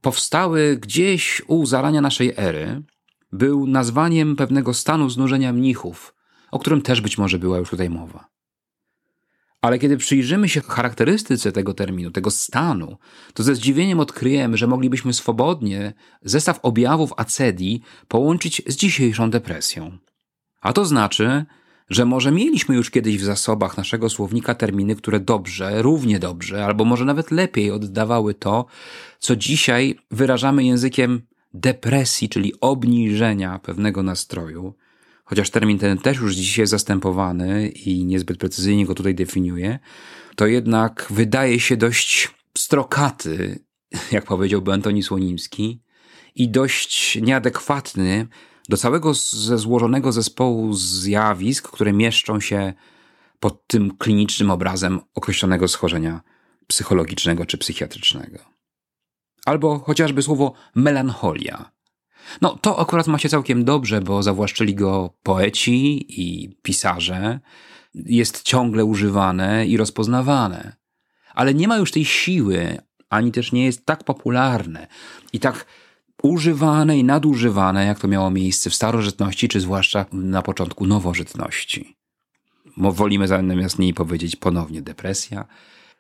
powstały 0.01 0.77
gdzieś 0.77 1.43
u 1.47 1.67
zarania 1.67 2.01
naszej 2.01 2.33
ery, 2.37 2.83
był 3.33 3.67
nazwaniem 3.67 4.37
pewnego 4.37 4.75
stanu 4.75 5.11
znużenia 5.11 5.53
mnichów, 5.53 6.15
o 6.51 6.59
którym 6.59 6.83
też 6.83 7.01
być 7.01 7.19
może 7.19 7.39
była 7.39 7.59
już 7.59 7.71
tutaj 7.71 7.91
mowa. 7.91 8.29
Ale 9.61 9.79
kiedy 9.79 9.97
przyjrzymy 9.97 10.49
się 10.49 10.61
charakterystyce 10.61 11.53
tego 11.53 11.75
terminu, 11.75 12.11
tego 12.11 12.31
stanu, 12.31 12.97
to 13.35 13.43
ze 13.43 13.55
zdziwieniem 13.55 14.01
odkryjemy, 14.01 14.57
że 14.57 14.67
moglibyśmy 14.67 15.13
swobodnie 15.13 15.95
zestaw 16.23 16.61
objawów 16.63 17.13
acedii 17.17 17.83
połączyć 18.09 18.63
z 18.67 18.77
dzisiejszą 18.77 19.31
depresją. 19.31 19.99
A 20.61 20.73
to 20.73 20.85
znaczy, 20.85 21.45
że 21.91 22.05
może 22.05 22.33
mieliśmy 22.33 22.75
już 22.75 22.91
kiedyś 22.91 23.19
w 23.19 23.25
zasobach 23.25 23.77
naszego 23.77 24.11
słownika 24.11 24.55
terminy, 24.55 24.97
które 24.97 25.21
dobrze, 25.21 25.83
równie 25.83 26.19
dobrze, 26.19 26.65
albo 26.65 26.85
może 26.85 27.05
nawet 27.05 27.31
lepiej 27.31 27.71
oddawały 27.71 28.35
to, 28.35 28.67
co 29.19 29.37
dzisiaj 29.37 29.99
wyrażamy 30.11 30.65
językiem 30.65 31.23
depresji, 31.55 32.29
czyli 32.29 32.53
obniżenia 32.61 33.59
pewnego 33.59 34.03
nastroju. 34.03 34.75
Chociaż 35.25 35.51
termin 35.51 35.79
ten 35.79 35.99
też 35.99 36.19
już 36.19 36.35
dzisiaj 36.35 36.63
jest 36.63 36.71
zastępowany 36.71 37.69
i 37.69 38.05
niezbyt 38.05 38.39
precyzyjnie 38.39 38.87
go 38.87 38.95
tutaj 38.95 39.15
definiuje, 39.15 39.79
to 40.37 40.47
jednak 40.47 41.07
wydaje 41.11 41.61
się 41.61 41.77
dość 41.77 42.35
strokaty, 42.59 43.59
jak 44.13 44.25
powiedziałby 44.25 44.73
Antoni 44.73 45.03
Słonimski, 45.03 45.83
i 46.35 46.49
dość 46.49 47.19
nieadekwatny 47.23 48.27
do 48.69 48.77
całego 48.77 49.15
ze 49.15 49.59
złożonego 49.59 50.13
zespołu 50.13 50.75
zjawisk, 50.75 51.71
które 51.71 51.93
mieszczą 51.93 52.41
się 52.41 52.73
pod 53.41 53.67
tym 53.67 53.97
klinicznym 53.97 54.51
obrazem 54.51 55.01
określonego 55.15 55.69
schorzenia 55.69 56.21
psychologicznego 56.67 57.47
czy 57.47 57.59
psychiatrycznego. 57.59 58.39
Albo 59.47 59.79
chociażby 59.79 60.23
słowo 60.23 60.53
melancholia. 60.75 61.71
No, 62.41 62.59
to 62.61 62.81
akurat 62.81 63.07
ma 63.07 63.19
się 63.19 63.29
całkiem 63.29 63.65
dobrze, 63.65 64.01
bo 64.01 64.23
zawłaszczyli 64.23 64.75
go 64.75 65.15
poeci 65.23 66.07
i 66.23 66.57
pisarze. 66.63 67.41
Jest 67.95 68.43
ciągle 68.43 68.85
używane 68.85 69.67
i 69.67 69.77
rozpoznawane. 69.77 70.77
Ale 71.35 71.55
nie 71.55 71.69
ma 71.69 71.77
już 71.77 71.93
tej 71.93 72.05
siły, 72.05 72.79
ani 73.11 73.33
też 73.33 73.53
nie 73.53 73.65
jest 73.65 73.87
tak 73.87 74.05
popularne 74.05 74.87
i 75.33 75.41
tak 75.41 75.67
używane 76.23 76.99
i 76.99 77.05
nadużywane, 77.05 77.87
jak 77.87 78.01
to 78.01 78.09
miało 78.09 78.31
miejsce 78.31 78.71
w 78.71 78.75
starożytności, 78.75 79.49
czy 79.49 79.61
zwłaszcza 79.61 80.07
na 80.13 80.43
początku 80.43 80.87
nowożytności. 80.87 81.97
Wolimy 82.77 83.29
zamiast 83.29 83.79
niej 83.79 83.95
powiedzieć 83.95 84.37
ponownie 84.37 84.83
depresja, 84.83 85.47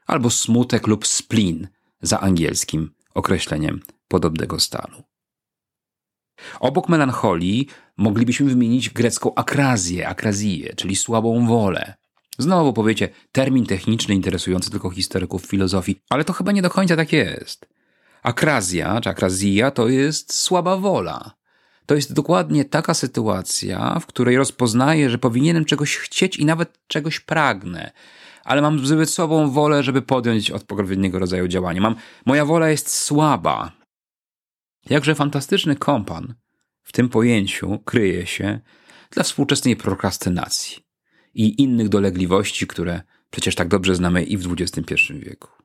albo 0.07 0.31
smutek 0.31 0.87
lub 0.87 1.07
spleen 1.07 1.69
za 2.03 2.21
angielskim 2.21 2.91
określeniem 3.15 3.81
podobnego 4.09 4.61
stanu. 4.61 5.03
Obok 6.61 6.89
melancholii 6.89 7.69
moglibyśmy 7.97 8.51
wymienić 8.51 8.91
grecką 8.91 9.35
akrazję, 9.35 10.09
akrazję, 10.09 10.75
czyli 10.77 10.97
słabą 10.97 11.47
wolę. 11.47 11.95
Znowu 12.39 12.73
powiecie, 12.73 13.09
termin 13.33 13.67
techniczny 13.67 14.15
interesujący 14.15 14.71
tylko 14.71 14.91
historyków 14.91 15.47
filozofii, 15.47 16.01
ale 16.11 16.25
to 16.25 16.33
chyba 16.33 16.53
nie 16.53 16.63
do 16.63 16.71
końca 16.71 16.97
tak 16.97 17.13
jest. 17.13 17.78
Akrazja, 18.23 19.01
czy 19.01 19.11
akrazja 19.11 19.71
to 19.71 19.89
jest 19.89 20.35
słaba 20.35 20.77
wola. 20.77 21.39
To 21.87 21.95
jest 21.95 22.13
dokładnie 22.13 22.65
taka 22.65 22.95
sytuacja, 22.95 23.99
w 24.01 24.07
której 24.07 24.37
rozpoznaję, 24.37 25.11
że 25.11 25.19
powinienem 25.19 25.65
czegoś 25.65 25.97
chcieć 25.97 26.37
i 26.37 26.45
nawet 26.45 26.79
czegoś 26.87 27.21
pragnę, 27.21 27.91
ale 28.45 28.63
mam 28.63 28.87
zbyt 28.87 29.11
sobą 29.11 29.51
wolę, 29.51 29.83
żeby 29.83 30.03
podjąć 30.03 30.51
odpowiedniego 30.51 31.19
rodzaju 31.19 31.49
działanie. 31.49 31.81
Mam, 31.81 31.95
moja 32.27 32.45
wola 32.45 32.69
jest 32.69 32.97
słaba. 32.97 33.73
Jakże 34.91 35.15
fantastyczny 35.15 35.77
kompan 35.77 36.35
w 36.83 36.93
tym 36.93 37.09
pojęciu 37.09 37.79
kryje 37.79 38.27
się 38.27 38.61
dla 39.11 39.23
współczesnej 39.23 39.77
prokrastynacji 39.77 40.77
i 41.35 41.63
innych 41.63 41.89
dolegliwości, 41.89 42.67
które 42.67 43.03
przecież 43.31 43.55
tak 43.55 43.69
dobrze 43.69 43.95
znamy 43.95 44.25
i 44.25 44.37
w 44.37 44.53
XXI 44.53 44.95
wieku 45.13 45.58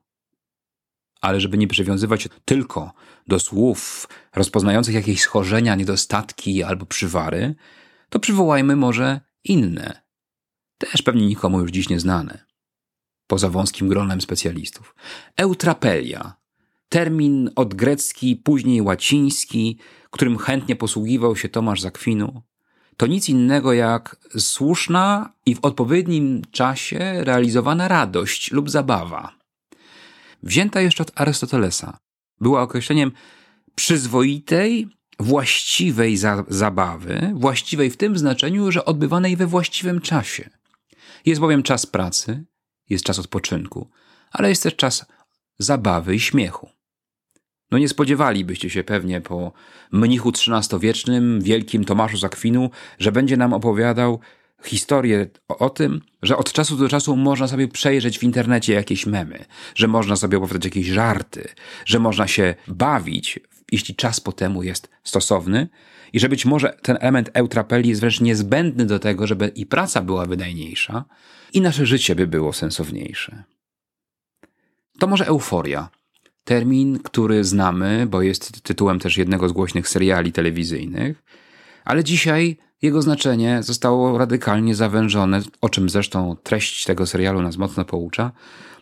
ale 1.24 1.40
żeby 1.40 1.58
nie 1.58 1.68
przywiązywać 1.68 2.28
tylko 2.44 2.92
do 3.26 3.40
słów 3.40 4.08
rozpoznających 4.34 4.94
jakieś 4.94 5.20
schorzenia, 5.20 5.74
niedostatki 5.74 6.62
albo 6.62 6.86
przywary, 6.86 7.54
to 8.08 8.18
przywołajmy 8.18 8.76
może 8.76 9.20
inne, 9.44 10.02
też 10.78 11.02
pewnie 11.02 11.26
nikomu 11.26 11.60
już 11.60 11.70
dziś 11.70 11.88
nieznane, 11.88 12.44
poza 13.26 13.48
wąskim 13.48 13.88
gronem 13.88 14.20
specjalistów. 14.20 14.94
Eutrapelia, 15.36 16.34
termin 16.88 17.50
od 17.56 17.74
grecki, 17.74 18.36
później 18.36 18.82
łaciński, 18.82 19.78
którym 20.10 20.38
chętnie 20.38 20.76
posługiwał 20.76 21.36
się 21.36 21.48
Tomasz 21.48 21.80
Zakwinu, 21.80 22.42
to 22.96 23.06
nic 23.06 23.28
innego 23.28 23.72
jak 23.72 24.16
słuszna 24.38 25.32
i 25.46 25.54
w 25.54 25.58
odpowiednim 25.62 26.42
czasie 26.50 27.24
realizowana 27.24 27.88
radość 27.88 28.52
lub 28.52 28.70
zabawa 28.70 29.43
wzięta 30.44 30.80
jeszcze 30.80 31.02
od 31.02 31.12
Arystotelesa. 31.14 31.98
Była 32.40 32.62
określeniem 32.62 33.12
przyzwoitej, 33.74 34.88
właściwej 35.18 36.16
za 36.16 36.44
zabawy, 36.48 37.32
właściwej 37.34 37.90
w 37.90 37.96
tym 37.96 38.18
znaczeniu, 38.18 38.70
że 38.72 38.84
odbywanej 38.84 39.36
we 39.36 39.46
właściwym 39.46 40.00
czasie. 40.00 40.50
Jest 41.26 41.40
bowiem 41.40 41.62
czas 41.62 41.86
pracy, 41.86 42.44
jest 42.90 43.04
czas 43.04 43.18
odpoczynku, 43.18 43.90
ale 44.30 44.48
jest 44.48 44.62
też 44.62 44.76
czas 44.76 45.06
zabawy 45.58 46.14
i 46.14 46.20
śmiechu. 46.20 46.70
No 47.70 47.78
nie 47.78 47.88
spodziewalibyście 47.88 48.70
się 48.70 48.84
pewnie 48.84 49.20
po 49.20 49.52
mnichu 49.92 50.28
XIII-wiecznym, 50.28 51.40
wielkim 51.40 51.84
Tomaszu 51.84 52.16
Zakwinu, 52.16 52.70
że 52.98 53.12
będzie 53.12 53.36
nam 53.36 53.52
opowiadał 53.52 54.20
historię 54.66 55.26
o 55.48 55.70
tym, 55.70 56.00
że 56.22 56.36
od 56.36 56.52
czasu 56.52 56.76
do 56.76 56.88
czasu 56.88 57.16
można 57.16 57.48
sobie 57.48 57.68
przejrzeć 57.68 58.18
w 58.18 58.22
internecie 58.22 58.72
jakieś 58.72 59.06
memy, 59.06 59.44
że 59.74 59.88
można 59.88 60.16
sobie 60.16 60.38
opowiadać 60.38 60.64
jakieś 60.64 60.86
żarty, 60.86 61.48
że 61.84 61.98
można 61.98 62.28
się 62.28 62.54
bawić, 62.68 63.40
jeśli 63.72 63.94
czas 63.94 64.20
po 64.20 64.32
temu 64.32 64.62
jest 64.62 64.90
stosowny 65.04 65.68
i 66.12 66.20
że 66.20 66.28
być 66.28 66.44
może 66.44 66.76
ten 66.82 66.96
element 67.00 67.30
eutrapeli 67.34 67.88
jest 67.88 68.00
wręcz 68.00 68.20
niezbędny 68.20 68.86
do 68.86 68.98
tego, 68.98 69.26
żeby 69.26 69.48
i 69.48 69.66
praca 69.66 70.02
była 70.02 70.26
wydajniejsza 70.26 71.04
i 71.52 71.60
nasze 71.60 71.86
życie 71.86 72.14
by 72.14 72.26
było 72.26 72.52
sensowniejsze. 72.52 73.44
To 74.98 75.06
może 75.06 75.26
euforia. 75.26 75.88
Termin, 76.44 76.98
który 76.98 77.44
znamy, 77.44 78.06
bo 78.06 78.22
jest 78.22 78.62
tytułem 78.62 78.98
też 78.98 79.16
jednego 79.16 79.48
z 79.48 79.52
głośnych 79.52 79.88
seriali 79.88 80.32
telewizyjnych, 80.32 81.22
ale 81.84 82.04
dzisiaj 82.04 82.56
jego 82.82 83.02
znaczenie 83.02 83.62
zostało 83.62 84.18
radykalnie 84.18 84.74
zawężone, 84.74 85.42
o 85.60 85.68
czym 85.68 85.88
zresztą 85.88 86.36
treść 86.42 86.84
tego 86.84 87.06
serialu 87.06 87.42
nas 87.42 87.56
mocno 87.56 87.84
poucza, 87.84 88.32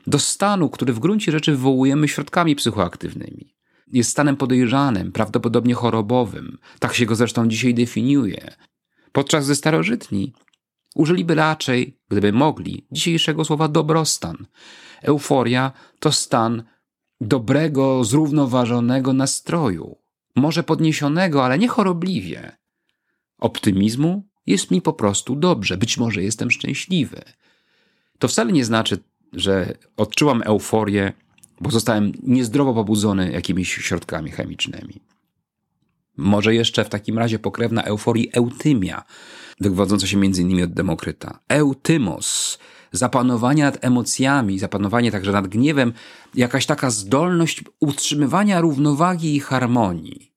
do 0.07 0.19
stanu, 0.19 0.69
który 0.69 0.93
w 0.93 0.99
gruncie 0.99 1.33
rzeczy 1.33 1.53
wywołujemy 1.53 2.09
środkami 2.09 2.57
psychoaktywnymi. 2.57 3.55
Jest 3.93 4.11
stanem 4.11 4.37
podejrzanym, 4.37 5.13
prawdopodobnie 5.13 5.75
chorobowym. 5.75 6.59
Tak 6.79 6.95
się 6.95 7.07
go 7.07 7.15
zresztą 7.15 7.49
dzisiaj 7.49 7.75
definiuje. 7.75 8.55
Podczas 9.13 9.45
gdy 9.45 9.55
starożytni 9.55 10.33
użyliby 10.95 11.35
raczej, 11.35 11.99
gdyby 12.09 12.33
mogli, 12.33 12.87
dzisiejszego 12.93 13.45
słowa 13.45 13.69
dobrostan. 13.69 14.47
Euforia 15.03 15.73
to 16.01 16.13
stan 16.13 16.63
dobrego, 17.21 18.05
zrównoważonego 18.05 19.13
nastroju. 19.13 19.97
Może 20.37 20.63
podniesionego, 20.63 21.45
ale 21.45 21.59
nie 21.59 21.69
chorobliwie 21.69 22.62
optymizmu, 23.39 24.33
Jest 24.47 24.71
mi 24.71 24.83
po 24.83 24.93
prostu 24.93 25.37
dobrze, 25.37 25.77
być 25.77 25.99
może 25.99 26.23
jestem 26.23 26.51
szczęśliwy. 26.51 27.23
To 28.19 28.29
wcale 28.29 28.53
nie 28.53 28.65
znaczy, 28.65 28.99
że 29.33 29.75
odczułam 29.97 30.43
euforię, 30.45 31.13
bo 31.61 31.71
zostałem 31.71 32.13
niezdrowo 32.23 32.75
pobudzony 32.75 33.33
jakimiś 33.33 33.75
środkami 33.75 34.31
chemicznymi. 34.31 35.01
Może 36.17 36.55
jeszcze 36.55 36.85
w 36.85 36.89
takim 36.89 37.19
razie 37.19 37.39
pokrewna 37.39 37.83
euforii 37.83 38.31
eutymia, 38.33 39.03
wywodząca 39.61 40.07
się 40.07 40.27
innymi 40.27 40.63
od 40.63 40.73
Demokryta. 40.73 41.39
Eutymos, 41.49 42.59
zapanowanie 42.93 43.63
nad 43.63 43.85
emocjami, 43.85 44.59
zapanowanie 44.59 45.13
także 45.13 45.33
nad 45.33 45.49
gniewem, 45.49 45.93
jakaś 46.35 46.67
taka 46.67 46.91
zdolność 46.91 47.65
utrzymywania 47.81 48.61
równowagi 48.61 49.37
i 49.37 49.41
harmonii. 49.41 50.32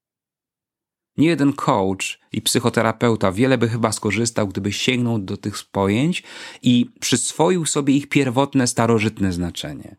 Nie 1.17 1.27
jeden 1.27 1.53
coach 1.53 2.19
i 2.31 2.41
psychoterapeuta 2.41 3.31
wiele 3.31 3.57
by 3.57 3.69
chyba 3.69 3.91
skorzystał, 3.91 4.47
gdyby 4.47 4.73
sięgnął 4.73 5.19
do 5.19 5.37
tych 5.37 5.55
pojęć 5.71 6.23
i 6.61 6.89
przyswoił 6.99 7.65
sobie 7.65 7.93
ich 7.93 8.09
pierwotne, 8.09 8.67
starożytne 8.67 9.33
znaczenie. 9.33 9.95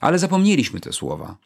Ale 0.00 0.18
zapomnieliśmy 0.18 0.80
te 0.80 0.92
słowa. 0.92 1.36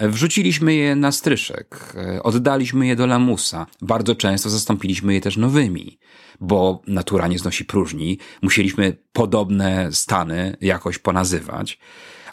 Wrzuciliśmy 0.00 0.74
je 0.74 0.96
na 0.96 1.12
stryszek, 1.12 1.94
oddaliśmy 2.22 2.86
je 2.86 2.96
do 2.96 3.06
lamusa. 3.06 3.66
Bardzo 3.82 4.14
często 4.14 4.50
zastąpiliśmy 4.50 5.14
je 5.14 5.20
też 5.20 5.36
nowymi, 5.36 5.98
bo 6.40 6.82
natura 6.86 7.28
nie 7.28 7.38
znosi 7.38 7.64
próżni. 7.64 8.18
Musieliśmy 8.42 8.96
podobne 9.12 9.92
stany 9.92 10.56
jakoś 10.60 10.98
ponazywać. 10.98 11.78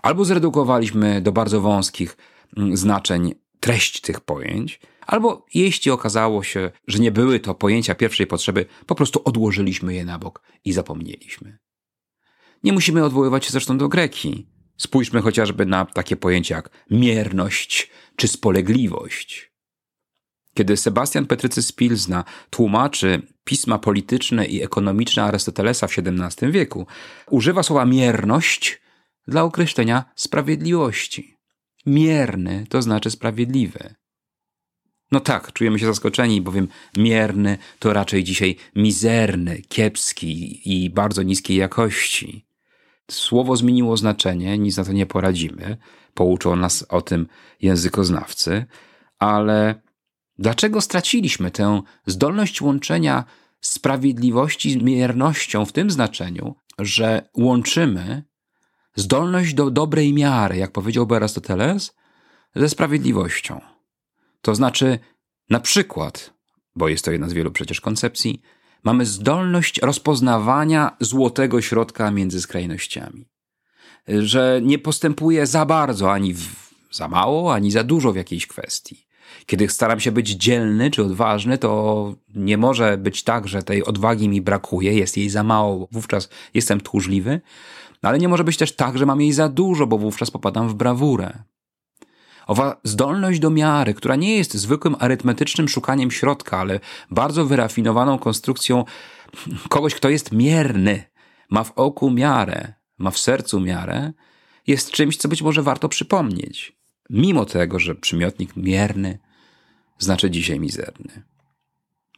Albo 0.01 0.25
zredukowaliśmy 0.25 1.21
do 1.21 1.31
bardzo 1.31 1.61
wąskich 1.61 2.17
mm, 2.57 2.77
znaczeń 2.77 3.35
treść 3.63 4.01
tych 4.01 4.19
pojęć, 4.21 4.79
albo 5.07 5.45
jeśli 5.53 5.91
okazało 5.91 6.43
się, 6.43 6.71
że 6.87 6.99
nie 6.99 7.11
były 7.11 7.39
to 7.39 7.55
pojęcia 7.55 7.95
pierwszej 7.95 8.27
potrzeby, 8.27 8.65
po 8.85 8.95
prostu 8.95 9.21
odłożyliśmy 9.25 9.93
je 9.93 10.05
na 10.05 10.19
bok 10.19 10.41
i 10.65 10.73
zapomnieliśmy. 10.73 11.57
Nie 12.63 12.73
musimy 12.73 13.03
odwoływać 13.03 13.45
się 13.45 13.51
zresztą 13.51 13.77
do 13.77 13.89
greki. 13.89 14.47
Spójrzmy 14.77 15.21
chociażby 15.21 15.65
na 15.65 15.85
takie 15.85 16.15
pojęcia 16.15 16.55
jak 16.55 16.69
mierność 16.91 17.91
czy 18.15 18.27
spolegliwość. 18.27 19.51
Kiedy 20.53 20.77
Sebastian 20.77 21.25
Petrycy 21.25 21.63
Spilzna 21.63 22.23
tłumaczy 22.49 23.21
pisma 23.43 23.79
polityczne 23.79 24.45
i 24.45 24.63
ekonomiczne 24.63 25.23
Arystotelesa 25.23 25.87
w 25.87 25.97
XVII 25.97 26.51
wieku, 26.51 26.87
używa 27.29 27.63
słowa 27.63 27.85
mierność 27.85 28.81
dla 29.27 29.43
określenia 29.43 30.05
sprawiedliwości. 30.15 31.32
Mierny 31.85 32.65
to 32.69 32.81
znaczy 32.81 33.11
sprawiedliwy. 33.11 33.95
No 35.11 35.19
tak, 35.19 35.53
czujemy 35.53 35.79
się 35.79 35.85
zaskoczeni, 35.85 36.41
bowiem 36.41 36.67
mierny 36.97 37.57
to 37.79 37.93
raczej 37.93 38.23
dzisiaj 38.23 38.55
mizerny, 38.75 39.61
kiepski 39.61 40.61
i 40.73 40.89
bardzo 40.89 41.23
niskiej 41.23 41.57
jakości. 41.57 42.45
Słowo 43.11 43.55
zmieniło 43.55 43.97
znaczenie, 43.97 44.57
nic 44.57 44.77
na 44.77 44.83
to 44.83 44.91
nie 44.93 45.05
poradzimy. 45.05 45.77
Pouczą 46.13 46.55
nas 46.55 46.85
o 46.89 47.01
tym 47.01 47.27
językoznawcy, 47.61 48.65
ale 49.19 49.81
dlaczego 50.37 50.81
straciliśmy 50.81 51.51
tę 51.51 51.81
zdolność 52.05 52.61
łączenia 52.61 53.23
sprawiedliwości 53.61 54.71
z 54.71 54.75
miernością 54.75 55.65
w 55.65 55.71
tym 55.71 55.91
znaczeniu, 55.91 56.55
że 56.79 57.29
łączymy 57.37 58.23
zdolność 58.95 59.53
do 59.53 59.71
dobrej 59.71 60.13
miary, 60.13 60.57
jak 60.57 60.71
powiedziałby 60.71 61.15
Arystoteles, 61.15 61.95
ze 62.55 62.69
sprawiedliwością. 62.69 63.61
To 64.41 64.55
znaczy, 64.55 64.99
na 65.49 65.59
przykład, 65.59 66.33
bo 66.75 66.87
jest 66.89 67.05
to 67.05 67.11
jedna 67.11 67.29
z 67.29 67.33
wielu 67.33 67.51
przecież 67.51 67.81
koncepcji, 67.81 68.41
mamy 68.83 69.05
zdolność 69.05 69.79
rozpoznawania 69.81 70.97
złotego 70.99 71.61
środka 71.61 72.11
między 72.11 72.41
skrajnościami. 72.41 73.25
Że 74.07 74.59
nie 74.63 74.79
postępuje 74.79 75.47
za 75.47 75.65
bardzo, 75.65 76.13
ani 76.13 76.33
w, 76.33 76.73
za 76.91 77.07
mało, 77.07 77.53
ani 77.53 77.71
za 77.71 77.83
dużo 77.83 78.13
w 78.13 78.15
jakiejś 78.15 78.47
kwestii. 78.47 79.07
Kiedy 79.45 79.69
staram 79.69 79.99
się 79.99 80.11
być 80.11 80.29
dzielny 80.29 80.91
czy 80.91 81.03
odważny, 81.03 81.57
to 81.57 82.15
nie 82.35 82.57
może 82.57 82.97
być 82.97 83.23
tak, 83.23 83.47
że 83.47 83.63
tej 83.63 83.83
odwagi 83.85 84.29
mi 84.29 84.41
brakuje, 84.41 84.93
jest 84.93 85.17
jej 85.17 85.29
za 85.29 85.43
mało, 85.43 85.87
wówczas 85.91 86.29
jestem 86.53 86.81
tchórzliwy, 86.81 87.41
ale 88.07 88.19
nie 88.19 88.27
może 88.27 88.43
być 88.43 88.57
też 88.57 88.75
tak, 88.75 88.97
że 88.97 89.05
mam 89.05 89.21
jej 89.21 89.33
za 89.33 89.49
dużo, 89.49 89.87
bo 89.87 89.97
wówczas 89.97 90.31
popadam 90.31 90.69
w 90.69 90.73
brawurę. 90.73 91.43
Owa 92.47 92.81
zdolność 92.83 93.39
do 93.39 93.49
miary, 93.49 93.93
która 93.93 94.15
nie 94.15 94.37
jest 94.37 94.53
zwykłym 94.53 94.95
arytmetycznym 94.99 95.69
szukaniem 95.69 96.11
środka, 96.11 96.59
ale 96.59 96.79
bardzo 97.11 97.45
wyrafinowaną 97.45 98.19
konstrukcją 98.19 98.85
kogoś, 99.69 99.95
kto 99.95 100.09
jest 100.09 100.31
mierny, 100.31 101.03
ma 101.49 101.63
w 101.63 101.71
oku 101.75 102.11
miarę, 102.11 102.73
ma 102.97 103.11
w 103.11 103.17
sercu 103.17 103.59
miarę, 103.59 104.13
jest 104.67 104.91
czymś, 104.91 105.17
co 105.17 105.27
być 105.27 105.41
może 105.41 105.63
warto 105.63 105.89
przypomnieć. 105.89 106.77
Mimo 107.09 107.45
tego, 107.45 107.79
że 107.79 107.95
przymiotnik 107.95 108.55
mierny 108.55 109.19
znaczy 109.99 110.31
dzisiaj 110.31 110.59
mizerny. 110.59 111.23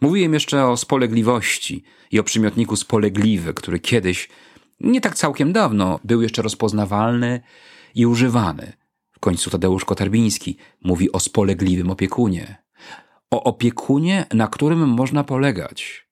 Mówiłem 0.01 0.33
jeszcze 0.33 0.65
o 0.65 0.77
spolegliwości 0.77 1.83
i 2.11 2.19
o 2.19 2.23
przymiotniku 2.23 2.75
spolegliwy, 2.75 3.53
który 3.53 3.79
kiedyś, 3.79 4.29
nie 4.79 5.01
tak 5.01 5.15
całkiem 5.15 5.53
dawno, 5.53 5.99
był 6.03 6.21
jeszcze 6.21 6.41
rozpoznawalny 6.41 7.41
i 7.95 8.05
używany– 8.05 8.73
w 9.15 9.19
końcu 9.19 9.49
Tadeusz 9.49 9.85
Kotarbiński 9.85 10.57
mówi 10.81 11.11
o 11.11 11.19
spolegliwym 11.19 11.89
opiekunie. 11.89 12.63
O 13.31 13.43
opiekunie, 13.43 14.25
na 14.33 14.47
którym 14.47 14.89
można 14.89 15.23
polegać. 15.23 16.07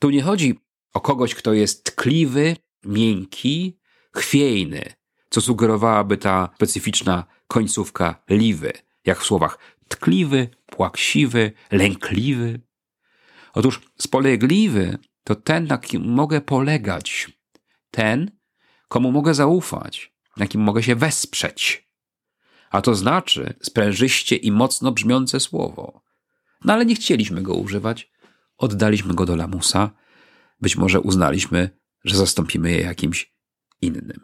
Tu 0.00 0.10
nie 0.10 0.22
chodzi 0.22 0.60
o 0.94 1.00
kogoś, 1.00 1.34
kto 1.34 1.52
jest 1.52 1.84
tkliwy, 1.84 2.56
miękki, 2.84 3.78
chwiejny, 4.14 4.84
co 5.30 5.40
sugerowałaby 5.40 6.16
ta 6.16 6.48
specyficzna 6.56 7.24
końcówka 7.48 8.22
liwy, 8.30 8.72
jak 9.04 9.20
w 9.20 9.24
słowach 9.24 9.58
tkliwy, 9.88 10.48
płaksiwy, 10.66 11.52
lękliwy. 11.72 12.60
Otóż 13.54 13.80
spolegliwy 13.98 14.98
to 15.24 15.34
ten, 15.34 15.66
na 15.66 15.78
kim 15.78 16.12
mogę 16.12 16.40
polegać, 16.40 17.37
ten, 17.98 18.30
komu 18.88 19.12
mogę 19.12 19.34
zaufać, 19.34 20.12
na 20.36 20.46
kim 20.46 20.60
mogę 20.60 20.82
się 20.82 20.94
wesprzeć 20.96 21.88
a 22.70 22.82
to 22.82 22.94
znaczy 22.94 23.54
sprężyście 23.62 24.36
i 24.36 24.52
mocno 24.52 24.92
brzmiące 24.92 25.40
słowo. 25.40 26.02
No 26.64 26.72
ale 26.72 26.86
nie 26.86 26.94
chcieliśmy 26.94 27.42
go 27.42 27.54
używać, 27.54 28.10
oddaliśmy 28.58 29.14
go 29.14 29.26
do 29.26 29.36
lamusa, 29.36 29.90
być 30.60 30.76
może 30.76 31.00
uznaliśmy, 31.00 31.70
że 32.04 32.16
zastąpimy 32.16 32.70
je 32.70 32.80
jakimś 32.80 33.34
innym. 33.80 34.20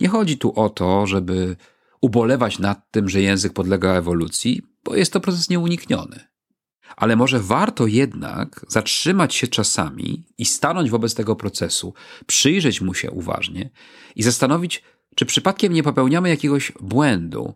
Nie 0.00 0.08
chodzi 0.08 0.38
tu 0.38 0.60
o 0.60 0.70
to, 0.70 1.06
żeby 1.06 1.56
ubolewać 2.00 2.58
nad 2.58 2.90
tym, 2.90 3.08
że 3.08 3.20
język 3.20 3.52
podlega 3.52 3.94
ewolucji, 3.94 4.62
bo 4.84 4.96
jest 4.96 5.12
to 5.12 5.20
proces 5.20 5.50
nieunikniony. 5.50 6.28
Ale 6.96 7.16
może 7.16 7.40
warto 7.40 7.86
jednak 7.86 8.66
zatrzymać 8.68 9.34
się 9.34 9.48
czasami 9.48 10.24
i 10.38 10.44
stanąć 10.44 10.90
wobec 10.90 11.14
tego 11.14 11.36
procesu, 11.36 11.94
przyjrzeć 12.26 12.80
mu 12.80 12.94
się 12.94 13.10
uważnie 13.10 13.70
i 14.16 14.22
zastanowić, 14.22 14.82
czy 15.14 15.26
przypadkiem 15.26 15.72
nie 15.72 15.82
popełniamy 15.82 16.28
jakiegoś 16.28 16.72
błędu, 16.80 17.54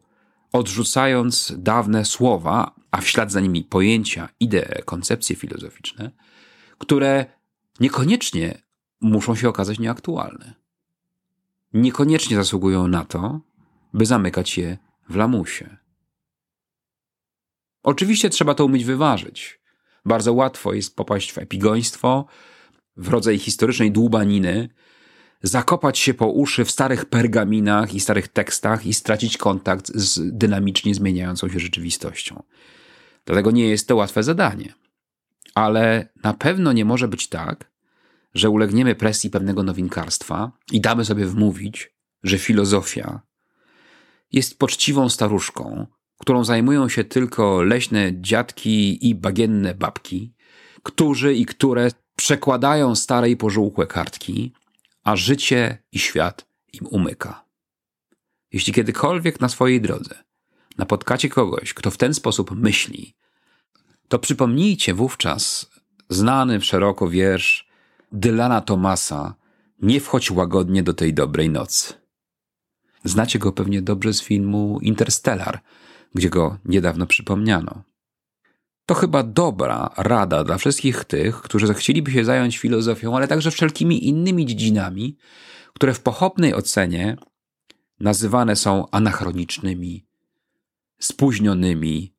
odrzucając 0.53 1.53
dawne 1.57 2.05
słowa, 2.05 2.75
a 2.91 3.01
w 3.01 3.09
ślad 3.09 3.33
za 3.33 3.41
nimi 3.41 3.65
pojęcia, 3.65 4.29
idee, 4.41 4.83
koncepcje 4.85 5.37
filozoficzne, 5.37 6.11
które 6.79 7.27
niekoniecznie 7.81 8.63
muszą 9.01 9.35
się 9.35 9.49
okazać 9.49 9.79
nieaktualne? 9.79 10.55
Niekoniecznie 11.73 12.37
zasługują 12.37 12.89
na 12.89 13.05
to, 13.05 13.41
by 13.95 14.07
zamykać 14.07 14.59
je 14.59 14.79
w 15.09 15.17
lamusie. 15.17 15.77
Oczywiście 17.83 18.31
trzeba 18.31 18.55
to 18.55 18.65
umieć 18.65 18.85
wyważyć. 18.85 19.61
Bardzo 20.05 20.33
łatwo 20.33 20.73
jest 20.73 20.97
popaść 20.97 21.33
w 21.33 21.39
epigoństwo, 21.39 22.27
w 22.97 23.09
rodzaj 23.09 23.39
historycznej 23.39 23.93
dłubaniny, 23.93 24.69
zakopać 25.43 25.99
się 25.99 26.15
po 26.15 26.27
uszy 26.27 26.65
w 26.65 26.71
starych 26.71 27.05
pergaminach 27.05 27.95
i 27.95 28.01
starych 28.01 28.29
tekstach 28.29 28.87
i 28.87 28.95
stracić 28.95 29.37
kontakt 29.37 29.93
z 29.95 30.37
dynamicznie 30.37 30.95
zmieniającą 30.95 31.49
się 31.49 31.61
rzeczywistością. 31.61 32.43
Dlatego 33.25 33.51
nie 33.51 33.69
jest 33.69 33.89
to 33.89 33.97
łatwe 33.97 34.23
zadanie. 34.23 34.75
Ale 35.55 36.09
na 36.23 36.35
pewno 36.35 36.73
nie 36.73 36.85
może 36.85 37.09
być 37.09 37.29
tak, 37.29 37.71
że 38.35 38.51
ulegniemy 38.51 38.95
presji 38.95 39.31
pewnego 39.31 39.63
nowinkarstwa 39.63 40.53
i 40.73 40.81
damy 40.81 41.05
sobie 41.05 41.27
wmówić, 41.27 41.95
że 42.23 42.39
filozofia 42.39 43.21
jest 44.33 44.59
poczciwą 44.59 45.09
staruszką, 45.09 45.87
którą 46.23 46.45
zajmują 46.45 46.89
się 46.89 47.05
tylko 47.05 47.63
leśne 47.63 48.21
dziadki 48.21 49.09
i 49.09 49.15
bagienne 49.15 49.75
babki, 49.75 50.35
którzy 50.83 51.35
i 51.35 51.47
które 51.47 51.89
przekładają 52.17 52.95
stare 52.95 53.31
i 53.31 53.37
pożółkłe 53.37 53.87
kartki, 53.87 54.53
a 55.05 55.17
życie 55.17 55.79
i 55.93 55.99
świat 55.99 56.47
im 56.73 56.87
umyka. 56.87 57.45
Jeśli 58.53 58.73
kiedykolwiek 58.73 59.41
na 59.41 59.49
swojej 59.49 59.81
drodze 59.81 60.15
napotkacie 60.79 61.29
kogoś, 61.29 61.75
kto 61.75 61.91
w 61.91 61.97
ten 61.97 62.15
sposób 62.15 62.51
myśli, 62.51 63.15
to 64.09 64.19
przypomnijcie 64.19 64.95
wówczas 64.95 65.71
znany 66.09 66.61
szeroko 66.61 67.09
wiersz 67.09 67.69
Dylana 68.13 68.61
Tomasa 68.61 69.35
Nie 69.83 70.01
wchodź 70.01 70.31
łagodnie 70.31 70.83
do 70.83 70.95
tej 70.95 71.15
dobrej 71.15 71.51
nocy. 71.51 71.95
Znacie 73.05 73.39
go 73.39 73.53
pewnie 73.53 73.83
dobrze 73.83 74.13
z 74.13 74.23
filmu 74.23 74.79
Interstellar, 74.83 75.61
gdzie 76.15 76.31
go 76.31 76.59
niedawno 76.65 77.07
przypomniano. 77.07 77.83
To 78.87 78.95
chyba 78.95 79.23
dobra 79.23 79.91
rada 79.97 80.45
dla 80.45 80.59
wszystkich 80.59 81.05
tych, 81.05 81.43
którzy 81.43 81.75
chcieliby 81.75 82.11
się 82.11 82.25
zająć 82.25 82.59
filozofią, 82.59 83.17
ale 83.17 83.29
także 83.29 83.51
wszelkimi 83.51 84.09
innymi 84.09 84.47
dziedzinami, 84.47 85.17
które 85.75 85.95
w 85.95 86.01
pochopnej 86.01 86.55
ocenie 86.55 87.17
nazywane 88.01 88.57
są 88.57 88.87
anachronicznymi, 88.91 90.07
spóźnionymi 91.01 92.15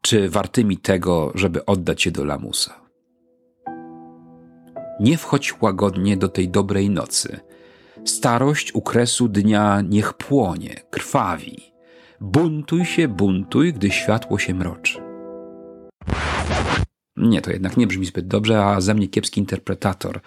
czy 0.00 0.30
wartymi 0.30 0.76
tego, 0.76 1.32
żeby 1.34 1.66
oddać 1.66 2.02
się 2.02 2.10
do 2.10 2.24
lamusa. 2.24 2.80
Nie 5.00 5.18
wchodź 5.18 5.60
łagodnie 5.60 6.16
do 6.16 6.28
tej 6.28 6.48
dobrej 6.48 6.90
nocy. 6.90 7.40
Starość 8.04 8.74
u 8.74 8.82
kresu 8.82 9.28
dnia 9.28 9.80
niech 9.80 10.14
płonie, 10.14 10.80
krwawi. 10.90 11.69
Buntuj 12.20 12.84
się, 12.84 13.08
buntuj, 13.08 13.72
gdy 13.72 13.90
światło 13.90 14.38
się 14.38 14.54
mroczy. 14.54 15.02
Nie, 17.16 17.42
to 17.42 17.50
jednak 17.50 17.76
nie 17.76 17.86
brzmi 17.86 18.06
zbyt 18.06 18.26
dobrze, 18.26 18.64
a 18.64 18.80
ze 18.80 18.94
mnie 18.94 19.08
kiepski 19.08 19.40
interpretator. 19.40 20.20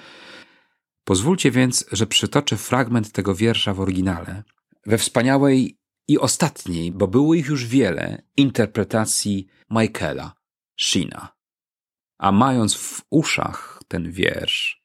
Pozwólcie 1.03 1.51
więc, 1.51 1.85
że 1.91 2.07
przytoczę 2.07 2.57
fragment 2.57 3.11
tego 3.11 3.35
wiersza 3.35 3.73
w 3.73 3.79
oryginale, 3.79 4.43
we 4.85 4.97
wspaniałej 4.97 5.77
i 6.07 6.19
ostatniej, 6.19 6.91
bo 6.91 7.07
było 7.07 7.33
ich 7.33 7.45
już 7.45 7.65
wiele, 7.65 8.23
interpretacji 8.37 9.47
Michaela 9.69 10.35
Sheena. 10.79 11.35
A 12.17 12.31
mając 12.31 12.75
w 12.75 13.01
uszach 13.09 13.79
ten 13.87 14.11
wiersz, 14.11 14.83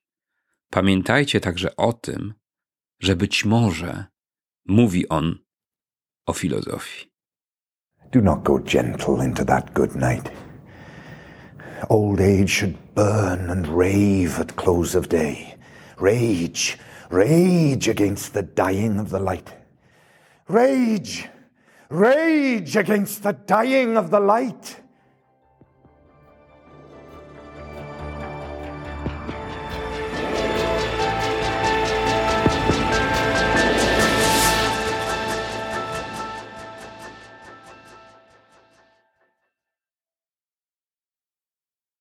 pamiętajcie 0.70 1.40
także 1.40 1.76
o 1.76 1.92
tym, 1.92 2.34
że 3.00 3.16
być 3.16 3.44
może 3.44 4.04
mówi 4.66 5.08
on 5.08 5.47
o 6.28 6.32
filozofii. 6.32 7.08
Do 8.12 8.20
not 8.20 8.44
go 8.44 8.58
gentle 8.58 9.20
into 9.20 9.44
that 9.44 9.74
good 9.74 9.96
night. 9.96 10.30
Old 11.90 12.20
age 12.20 12.50
should 12.50 12.94
burn 12.94 13.50
and 13.50 13.66
rave 13.66 14.38
at 14.38 14.56
close 14.56 14.94
of 14.94 15.08
day. 15.08 15.56
Rage, 15.98 16.78
rage 17.10 17.88
against 17.88 18.34
the 18.34 18.42
dying 18.42 18.98
of 18.98 19.10
the 19.10 19.18
light. 19.18 19.54
Rage, 20.48 21.28
rage 21.90 22.76
against 22.76 23.22
the 23.22 23.32
dying 23.32 23.96
of 23.96 24.10
the 24.10 24.20
light. 24.20 24.80